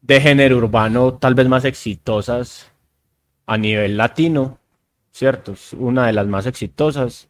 [0.00, 2.72] de género urbano tal vez más exitosas
[3.44, 4.58] a nivel latino.
[5.12, 5.52] ¿Cierto?
[5.52, 7.28] Es una de las más exitosas.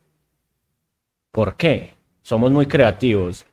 [1.33, 1.95] ¿Por qué?
[2.23, 3.45] Somos muy creativos.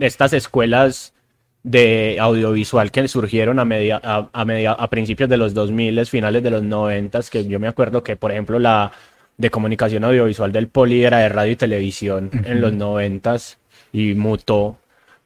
[0.00, 1.14] Estas escuelas
[1.62, 7.20] de audiovisual que surgieron a, media, a principios de los 2000, finales de los 90,
[7.30, 8.90] que yo me acuerdo que, por ejemplo, la
[9.38, 13.36] de comunicación audiovisual del Poli era de radio y televisión en los 90
[13.92, 14.76] y mutó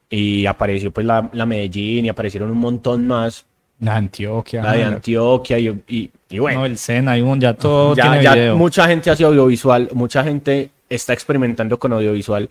[0.09, 3.45] y apareció pues la, la Medellín y aparecieron un montón más
[3.79, 4.61] La Antioquia.
[4.61, 4.83] la de.
[4.83, 8.33] Antioquia y, y, y bueno, No, el Sena, hay un, ya todo ya, tiene ya
[8.35, 8.55] video.
[8.55, 12.49] mucha gente hace audiovisual, mucha gente está experimentando con audiovisual.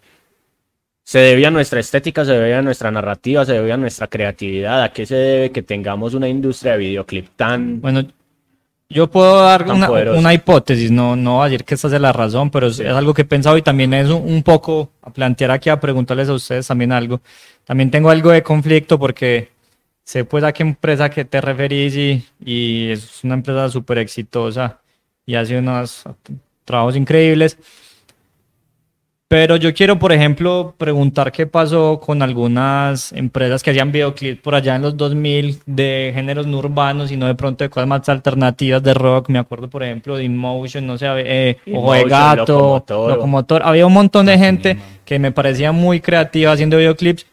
[1.05, 4.83] Se debe a nuestra estética, se debe a nuestra narrativa, se debe a nuestra creatividad.
[4.83, 7.81] ¿A qué se debe que tengamos una industria de videoclip tan...
[7.81, 8.05] Bueno,
[8.93, 12.13] yo puedo dar una, una hipótesis, no, no voy a decir que esta sea la
[12.13, 12.83] razón, pero es, Sí.
[12.83, 15.81] es algo que he pensado y también es un, un poco a plantear aquí, a
[15.81, 17.21] preguntarles a ustedes también algo.
[17.65, 19.51] También tengo algo de conflicto porque
[20.05, 24.81] sé pues a qué empresa que te referís y, y es una empresa súper exitosa
[25.25, 26.05] y hace unos
[26.65, 27.57] trabajos increíbles.
[29.33, 34.55] Pero yo quiero, por ejemplo, preguntar qué pasó con algunas empresas que hacían videoclips por
[34.55, 38.07] allá en los 2000 de géneros no urbanos y no de pronto de cosas más
[38.11, 39.31] alternativas de rock.
[39.31, 43.11] Me acuerdo, por ejemplo, de InMotion, no sé, eh, Ojo de Gato, Locomotor.
[43.11, 43.63] Locomotor.
[43.65, 47.25] Había un montón de gente que me parecía muy creativa haciendo videoclips.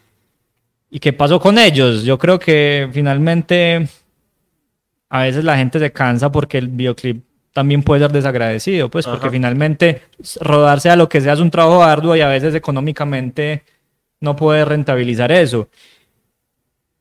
[0.88, 2.02] ¿Y qué pasó con ellos?
[2.04, 3.86] Yo creo que finalmente
[5.10, 9.26] a veces la gente se cansa porque el videoclip también puede ser desagradecido, pues porque
[9.26, 9.32] Ajá.
[9.32, 13.64] finalmente s- rodarse a lo que sea es un trabajo arduo y a veces económicamente
[14.20, 15.68] no puede rentabilizar eso.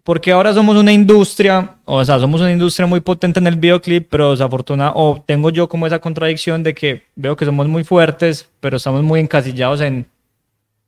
[0.04, 4.08] Porque ahora somos una industria, o sea, somos una industria muy potente en el videoclip,
[4.10, 8.50] pero desafortunadamente, o tengo yo como esa contradicción de que veo que somos muy fuertes,
[8.60, 10.08] pero estamos muy encasillados en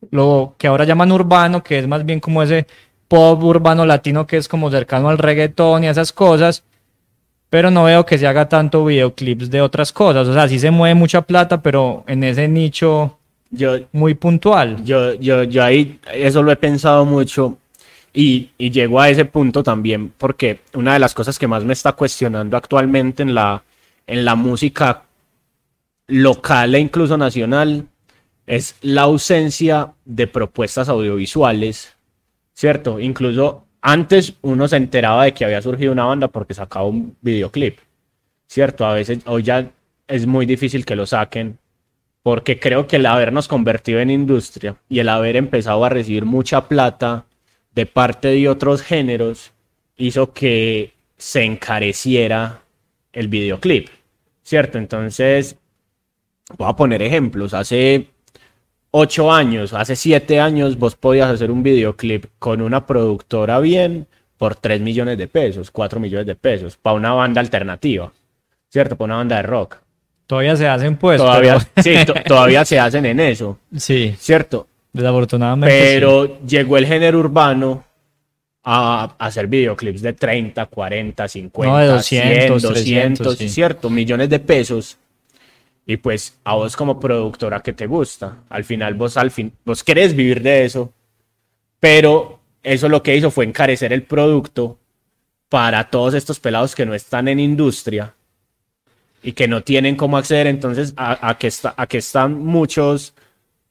[0.10, 2.66] lo que ahora llaman urbano, que es más bien como ese
[3.08, 6.64] pop urbano latino que es como cercano al reggaetón y a esas cosas,
[7.52, 10.26] pero no veo que se haga tanto videoclips de otras cosas.
[10.26, 14.82] O sea, sí se mueve mucha plata, pero en ese nicho Yo, muy puntual.
[14.86, 17.58] yo, yo, yo ahí eso lo he pensado mucho
[18.14, 21.74] y, y llego a ese punto también porque una de las cosas que más me
[21.74, 23.62] está cuestionando actualmente en la,
[24.08, 25.04] en la música
[26.08, 27.86] local e incluso nacional
[28.48, 31.98] es la ausencia de propuestas audiovisuales,
[32.54, 32.98] ¿cierto?
[33.00, 37.80] Incluso antes uno se enteraba de que había surgido una banda porque sacaba un videoclip,
[38.48, 38.86] ¿cierto?
[38.86, 39.72] A veces hoy ya
[40.08, 41.58] es muy difícil que lo saquen
[42.24, 46.68] porque creo que el habernos convertido en industria y el haber empezado a recibir mucha
[46.68, 47.26] plata
[47.74, 49.52] de parte de otros géneros
[49.98, 52.62] hizo que se encareciera
[53.14, 53.90] el videoclip,
[54.44, 54.78] ¿cierto?
[54.78, 55.58] Entonces,
[56.58, 57.54] voy a poner ejemplos.
[57.54, 58.08] Hace
[58.92, 64.56] ocho años, hace siete años, vos podías hacer un videoclip con una productora bien por
[64.56, 68.12] 3 millones de pesos, 4 millones de pesos, para una banda alternativa,
[68.70, 68.96] ¿cierto?
[68.96, 69.78] Para una banda de rock.
[70.28, 71.18] Todavía se hacen pues.
[71.20, 74.68] todavía, pero- sí, to- todavía se hacen en eso, sí, ¿cierto?
[74.94, 75.74] desafortunadamente.
[75.76, 75.82] sí.
[75.94, 77.84] Pero llegó el género urbano
[78.64, 83.50] a, a hacer videoclips de 30, 40, 50, No, de 200, 100, 200, sí.
[83.50, 83.90] ¿cierto?
[83.90, 84.98] Millones de pesos.
[85.92, 89.84] Y pues a vos como productora que te gusta, al final vos al fin vos
[89.84, 90.94] querés vivir de eso,
[91.82, 94.80] pero eso lo que hizo fue encarecer el producto
[95.50, 98.16] para todos estos pelados que no están en industria
[99.22, 103.14] y que no tienen cómo acceder, entonces a, a que, está, a que están muchos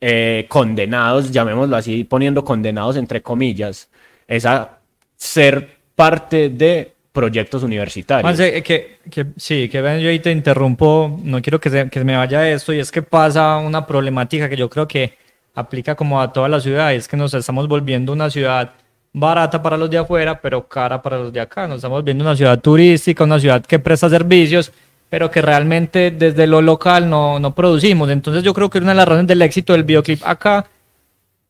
[0.03, 3.89] eh, condenados, llamémoslo así, poniendo condenados entre comillas,
[4.29, 4.79] es a
[5.17, 8.23] ser parte de proyectos universitarios.
[8.23, 11.91] Juanse, eh, que, que, sí, que ven, yo ahí te interrumpo, no quiero que se,
[11.91, 15.19] que me vaya esto, y es que pasa una problemática que yo creo que
[15.55, 18.73] aplica como a toda la ciudad, y es que nos estamos volviendo una ciudad
[19.13, 22.35] barata para los de afuera, pero cara para los de acá, nos estamos volviendo una
[22.35, 24.73] ciudad turística, una ciudad que presta servicios,
[25.11, 28.97] pero que realmente desde lo local no, no producimos, entonces yo creo que una de
[28.97, 30.65] las razones del éxito del videoclip acá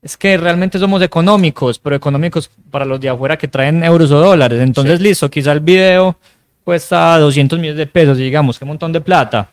[0.02, 4.18] es que realmente somos económicos, pero económicos para los de afuera que traen euros o
[4.18, 4.60] dólares.
[4.60, 6.16] Entonces, listo, quizá el video
[6.64, 9.50] cuesta 200 millones de pesos, digamos, que montón de plata.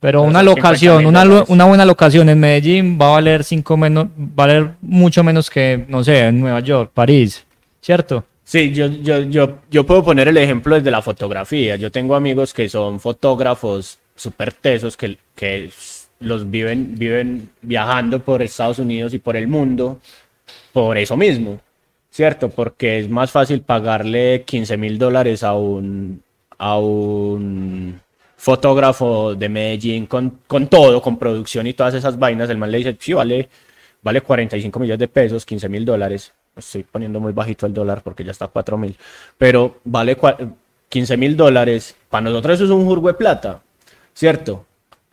[0.00, 3.76] Pero Pero una locación, 50.000 una, una buena locación en Medellín va a valer cinco
[3.76, 7.44] menos, va a valer mucho menos que, no sé, en Nueva York, París,
[7.80, 8.24] ¿cierto?
[8.44, 11.76] Sí, yo, yo, yo, yo puedo poner el ejemplo desde la fotografía.
[11.76, 15.70] Yo tengo amigos que son fotógrafos súper tesos que, que
[16.20, 20.00] los viven, viven viajando por Estados Unidos y por el mundo
[20.72, 21.60] por eso mismo,
[22.10, 22.50] ¿cierto?
[22.50, 26.22] Porque es más fácil pagarle 15 mil dólares a un,
[26.58, 28.00] a un
[28.36, 32.50] fotógrafo de Medellín con, con todo, con producción y todas esas vainas.
[32.50, 33.48] El man le dice, sí, vale,
[34.02, 36.32] vale 45 millones de pesos, 15 mil dólares.
[36.56, 38.96] Estoy poniendo muy bajito el dólar porque ya está a 4 mil,
[39.38, 40.54] pero vale cua-
[40.88, 41.96] 15 mil dólares.
[42.08, 43.60] Para nosotros eso es un jurgo de plata,
[44.12, 44.64] ¿cierto?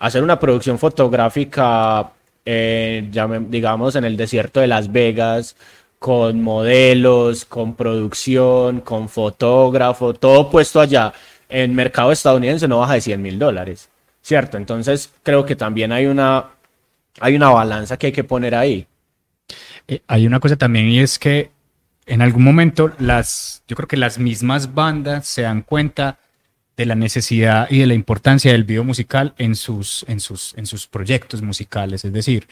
[0.01, 2.11] Hacer una producción fotográfica,
[2.43, 3.07] eh,
[3.47, 5.55] digamos, en el desierto de Las Vegas,
[5.99, 11.13] con modelos, con producción, con fotógrafo, todo puesto allá.
[11.47, 13.89] En mercado estadounidense no baja de 100 mil dólares,
[14.23, 14.57] ¿cierto?
[14.57, 16.47] Entonces creo que también hay una,
[17.19, 18.87] hay una balanza que hay que poner ahí.
[19.87, 21.51] Eh, hay una cosa también y es que
[22.07, 26.17] en algún momento las, yo creo que las mismas bandas se dan cuenta
[26.78, 30.65] de la necesidad y de la importancia del video musical en sus, en sus, en
[30.65, 32.05] sus proyectos musicales.
[32.05, 32.47] Es decir,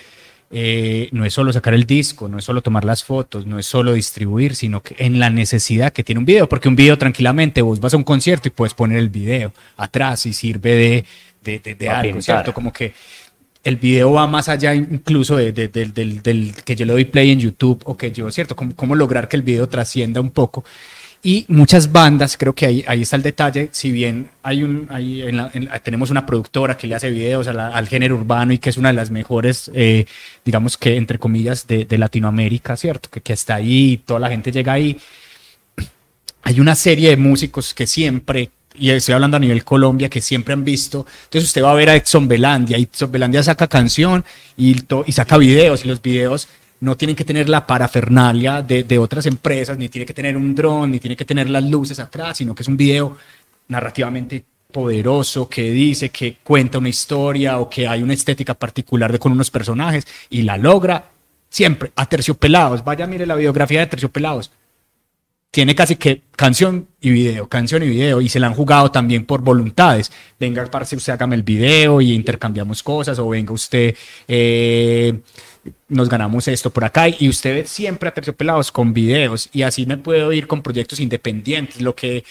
[0.51, 3.67] eh, no es solo sacar el disco, no es solo tomar las fotos, no es
[3.67, 7.61] solo distribuir, sino que en la necesidad que tiene un video, porque un video tranquilamente
[7.61, 11.05] vos vas a un concierto y puedes poner el video atrás y sirve
[11.43, 12.53] de, de, de, algo, ¿cierto?
[12.53, 12.93] Como que
[13.63, 17.81] el video va más allá incluso de, del, que yo le doy play en YouTube
[17.85, 18.55] o que yo, ¿cierto?
[18.55, 20.63] Cómo, cómo lograr que el video trascienda un poco.
[21.21, 25.21] Y muchas bandas, creo que ahí, ahí está el detalle, si bien hay un, hay
[25.83, 28.93] tenemos una productora que le hace videos al género urbano y que es una de
[28.93, 30.05] las mejores, eh,
[30.45, 33.09] digamos que entre comillas, de, de Latinoamérica, ¿cierto?
[33.09, 34.97] Que, que está ahí, toda la gente llega ahí.
[36.43, 40.53] Hay una serie de músicos que siempre y estoy hablando a nivel Colombia, que siempre
[40.53, 41.05] han visto.
[41.25, 44.23] Entonces usted va a ver a Edson Belandia, y Edson Belandia saca canción
[44.55, 46.47] y, y saca videos, y los videos
[46.81, 50.55] no tienen que tener la parafernalia de, de, otras empresas, ni tiene que tener un
[50.55, 53.17] dron, ni tiene que tener las luces atrás, sino que es un video
[53.67, 59.17] narrativamente poderoso que dice que cuenta una historia o que hay una estética particular de
[59.17, 61.09] con unos personajes y la logra
[61.49, 62.83] siempre a terciopelados.
[62.83, 64.51] Vaya, mire la biografía de terciopelados.
[65.51, 69.25] Tiene casi que canción y video, canción y video, y se la han jugado también
[69.25, 70.11] por voluntades.
[70.39, 73.95] Venga, parce, usted hágame el video y intercambiamos cosas, o venga usted,
[74.27, 75.19] eh,
[75.87, 79.97] nos ganamos esto por acá y usted siempre a terciopelados con videos y así me
[79.97, 82.23] puedo ir con proyectos independientes, lo que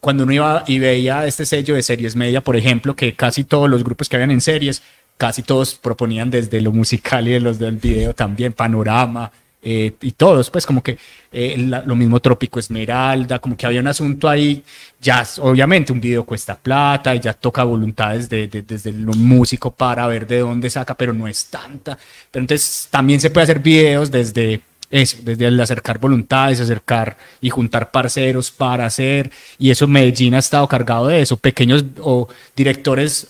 [0.00, 3.68] cuando uno iba y veía este sello de series media, por ejemplo, que casi todos
[3.68, 4.82] los grupos que habían en series,
[5.18, 9.30] casi todos proponían desde lo musical y de los del video también, panorama,
[9.62, 10.96] eh, y todos, pues como que
[11.30, 14.64] eh, lo mismo Trópico Esmeralda, como que había un asunto ahí,
[15.00, 20.06] ya obviamente un video cuesta plata y ya toca voluntades de, desde el músico para
[20.06, 21.98] ver de dónde saca, pero no es tanta.
[22.30, 27.50] Pero entonces también se puede hacer videos desde eso, desde el acercar voluntades, acercar y
[27.50, 33.28] juntar parceros para hacer, y eso Medellín ha estado cargado de eso, pequeños o directores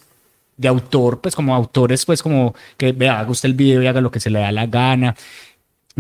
[0.61, 4.03] de autor, pues como autores, pues como que vea, haga usted el video y haga
[4.03, 5.17] lo que se le da la gana.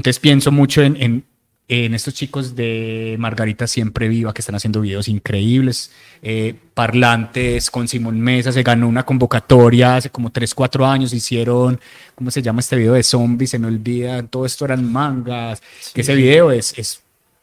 [0.00, 1.24] Entonces pienso mucho en, en,
[1.68, 5.92] en, estos chicos de Margarita Siempre Viva que están haciendo videos increíbles.
[6.22, 11.12] Eh, Parlantes con Simón Mesa se ganó una convocatoria hace como 3, 4 años.
[11.12, 11.78] Hicieron,
[12.14, 13.50] ¿cómo se llama este video de zombies?
[13.50, 15.60] Se me olvida, todo esto eran mangas.
[15.92, 17.02] que ese video es, es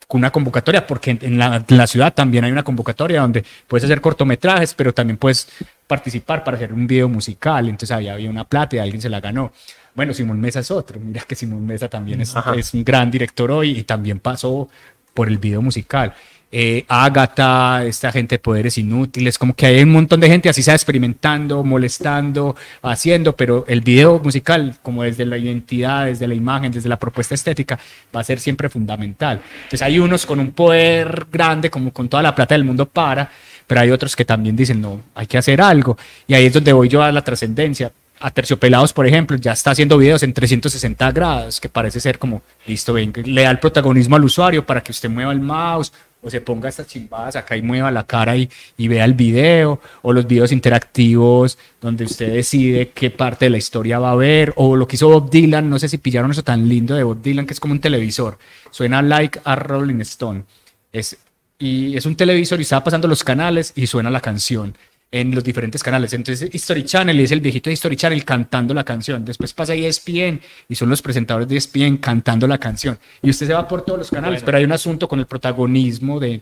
[0.09, 4.01] una convocatoria, porque en la, en la, ciudad también hay una convocatoria donde puedes hacer
[4.01, 5.47] cortometrajes, pero también puedes
[5.85, 7.69] participar para hacer un video musical.
[7.69, 9.51] Entonces había, había una plata y alguien se la ganó.
[9.97, 10.99] Bueno, Simón Mesa es otro.
[10.99, 14.69] Mira que Simón Mesa también es, es un gran director hoy y también pasó
[15.11, 16.13] por el video musical.
[16.51, 20.61] Eh, Agatha, esta gente de poderes inútiles, como que hay un montón de gente así
[20.61, 26.71] está experimentando, molestando, haciendo, pero el video musical, como desde la identidad, desde la imagen,
[26.71, 27.79] desde la propuesta estética,
[28.15, 29.41] va a ser siempre fundamental.
[29.63, 33.31] Entonces hay unos con un poder grande, como con toda la plata del mundo para,
[33.65, 35.97] pero hay otros que también dicen, no, hay que hacer algo.
[36.27, 39.71] Y ahí es donde voy yo a la trascendencia a Terciopelados, por ejemplo, ya está
[39.71, 44.15] haciendo videos en 360 grados, que parece ser como, listo, venga, le da el protagonismo
[44.15, 45.91] al usuario para que usted mueva el mouse
[46.21, 49.79] o se ponga estas chimbadas acá y mueva la cara y, y vea el video,
[50.01, 54.53] o los videos interactivos donde usted decide qué parte de la historia va a ver,
[54.55, 57.21] o lo que hizo Bob Dylan, no sé si pillaron eso tan lindo de Bob
[57.21, 58.39] Dylan, que es como un televisor,
[58.71, 60.43] suena like a Rolling Stone,
[60.91, 61.17] es,
[61.59, 64.75] y es un televisor y está pasando los canales y suena la canción
[65.11, 66.13] en los diferentes canales.
[66.13, 69.23] Entonces, History Channel es el viejito de History Channel cantando la canción.
[69.23, 72.97] Después pasa ESPN y son los presentadores de ESPN cantando la canción.
[73.21, 76.19] Y usted se va por todos los canales, pero hay un asunto con el protagonismo
[76.19, 76.41] de,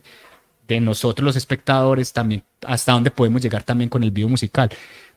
[0.68, 4.70] de nosotros los espectadores también, hasta dónde podemos llegar también con el video musical.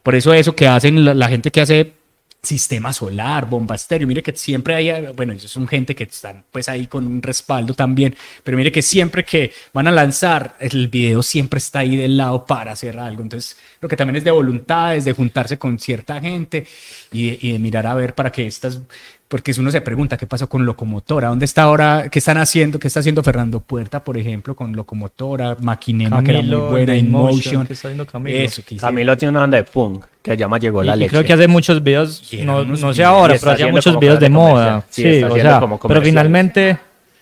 [0.03, 1.98] Por eso eso que hacen la, la gente que hace
[2.43, 4.07] sistema solar, bomba estéreo.
[4.07, 7.75] Mire que siempre hay, bueno, ellos son gente que están pues ahí con un respaldo
[7.75, 12.17] también, pero mire que siempre que van a lanzar, el video siempre está ahí del
[12.17, 13.23] lado para hacer algo.
[13.23, 16.67] Entonces, lo que también es de voluntades, de juntarse con cierta gente
[17.13, 18.81] y, y de mirar a ver para que estas
[19.29, 22.89] porque uno se pregunta qué pasó con Locomotora, dónde está ahora, qué están haciendo, qué
[22.89, 27.69] está haciendo Fernando Puerta, por ejemplo, con Locomotora, Maquinema, que era muy buena, InMotion.
[28.11, 28.39] Camilo?
[28.39, 31.11] Eso, Camilo tiene una banda de punk que se llama Llegó la y, leche.
[31.11, 34.85] creo que hace muchos videos, no, no sé ahora, pero hacía muchos videos de moda.
[34.89, 36.79] Sí, sí o sea, pero finalmente...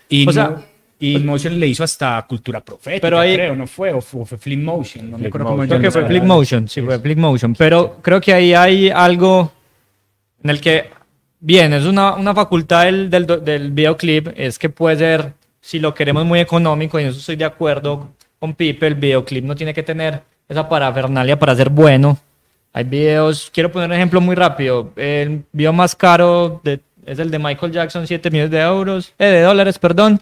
[0.09, 0.57] Y o sea,
[0.99, 3.93] y Motion le hizo hasta Cultura Profética, pero ahí, creo, ¿no fue?
[3.93, 6.81] O fue, fue Flip Motion, no me acuerdo cómo Creo que fue Flip Motion, sí,
[6.81, 7.55] fue Flip Motion.
[7.55, 9.53] Pero creo que ahí hay algo
[10.43, 10.89] en el que
[11.41, 15.95] bien, es una, una facultad del, del, del videoclip, es que puede ser, si lo
[15.95, 19.73] queremos muy económico, y en eso estoy de acuerdo con Pipe, el videoclip no tiene
[19.75, 22.19] que tener esa parafernalia para ser bueno.
[22.73, 27.31] Hay videos, quiero poner un ejemplo muy rápido, el video más caro de- es el
[27.31, 30.21] de Michael Jackson, 7 millones de euros, eh, de dólares, perdón,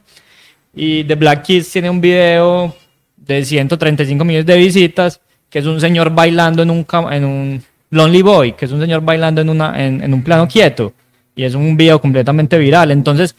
[0.74, 2.74] y The Black Kids tiene un video
[3.16, 8.22] de 135 millones de visitas, que es un señor bailando en un, en un Lonely
[8.22, 10.92] Boy, que es un señor bailando en, una, en, en un plano quieto.
[11.36, 12.90] Y es un video completamente viral.
[12.90, 13.34] Entonces,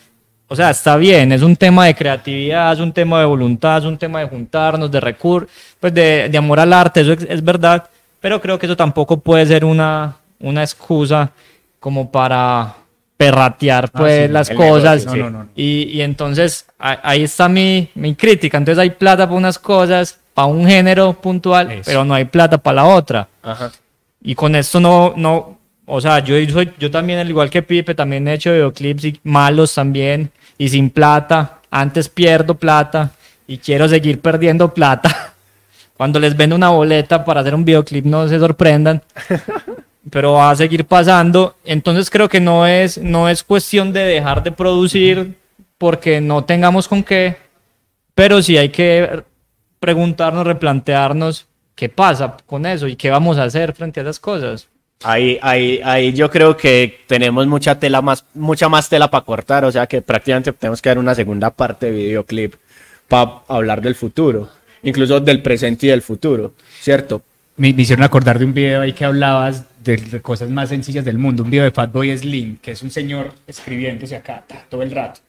[0.48, 3.86] o sea, está bien, es un tema de creatividad, es un tema de voluntad, es
[3.86, 7.44] un tema de juntarnos, de recursos, pues de, de amor al arte, eso es, es
[7.44, 7.90] verdad.
[8.20, 11.32] Pero creo que eso tampoco puede ser una, una excusa
[11.80, 12.76] como para
[13.18, 15.06] perratear pues sí, las cosas.
[15.06, 15.48] No, no, no.
[15.56, 18.58] Y, y entonces ahí está mi, mi crítica.
[18.58, 21.84] Entonces hay plata para unas cosas, para un género puntual, Eso.
[21.86, 23.28] pero no hay plata para la otra.
[23.42, 23.72] Ajá.
[24.22, 27.96] Y con esto no, no, o sea, yo soy, yo también, al igual que Pipe,
[27.96, 31.60] también he hecho videoclips y malos también, y sin plata.
[31.70, 33.12] Antes pierdo plata
[33.48, 35.34] y quiero seguir perdiendo plata.
[35.98, 39.02] Cuando les vendo una boleta para hacer un videoclip, no se sorprendan.
[40.10, 41.56] Pero va a seguir pasando.
[41.64, 45.36] Entonces creo que no es, no es cuestión de dejar de producir
[45.78, 47.38] porque no tengamos con qué,
[48.14, 49.24] pero sí hay que
[49.80, 54.70] preguntarnos, replantearnos qué pasa con eso y qué vamos a hacer frente a esas cosas.
[55.04, 59.66] Ahí, ahí, ahí yo creo que tenemos mucha tela más, mucha más tela para cortar,
[59.66, 62.56] o sea que prácticamente tenemos que dar una segunda parte de videoclip
[63.08, 64.50] para hablar del futuro,
[64.84, 67.22] incluso del presente y del futuro, ¿cierto?
[67.58, 71.18] Me, me hicieron acordar de un video ahí que hablabas de, cosas más sencillas del
[71.18, 75.20] mundo, un video de Fatboy Slim, que es un señor escribiéndose acá todo el rato,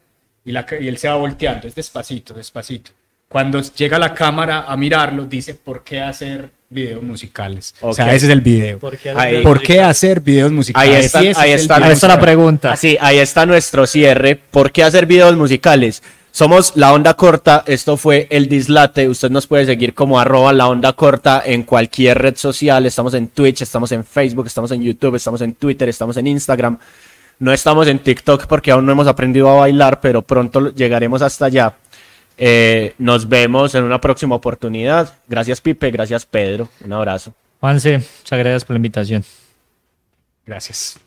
[0.44, 2.92] y, la, y él se va volteando, es despacito, despacito.
[3.28, 7.74] Cuando llega la cámara a mirarlo, dice, ¿por qué hacer videos musicales?
[7.80, 8.78] O sea, ese es el video.
[8.78, 10.90] ¿Por qué Ahí- ¿Por qué hacer videos musicales?
[10.90, 12.72] Ahí está- Sí, ahí es está Ahí está la pregunta.
[12.72, 14.36] Así, ahí está nuestro cierre.
[14.50, 16.02] ¿Por qué hacer videos musicales?
[16.32, 20.68] Somos La Onda Corta, esto fue El Dislate, usted nos puede seguir como arroba La
[20.68, 25.14] Onda Corta en cualquier red social, estamos en Twitch, estamos en Facebook, estamos en YouTube,
[25.14, 26.76] estamos en Twitter, estamos en Instagram,
[27.38, 31.46] no estamos en TikTok porque aún no hemos aprendido a bailar, pero pronto llegaremos hasta
[31.46, 31.72] allá.
[32.38, 35.14] Eh, nos vemos en una próxima oportunidad.
[35.26, 37.34] Gracias Pipe, gracias Pedro, un abrazo.
[37.60, 39.24] Juanse, muchas gracias por la invitación.
[40.44, 41.05] Gracias.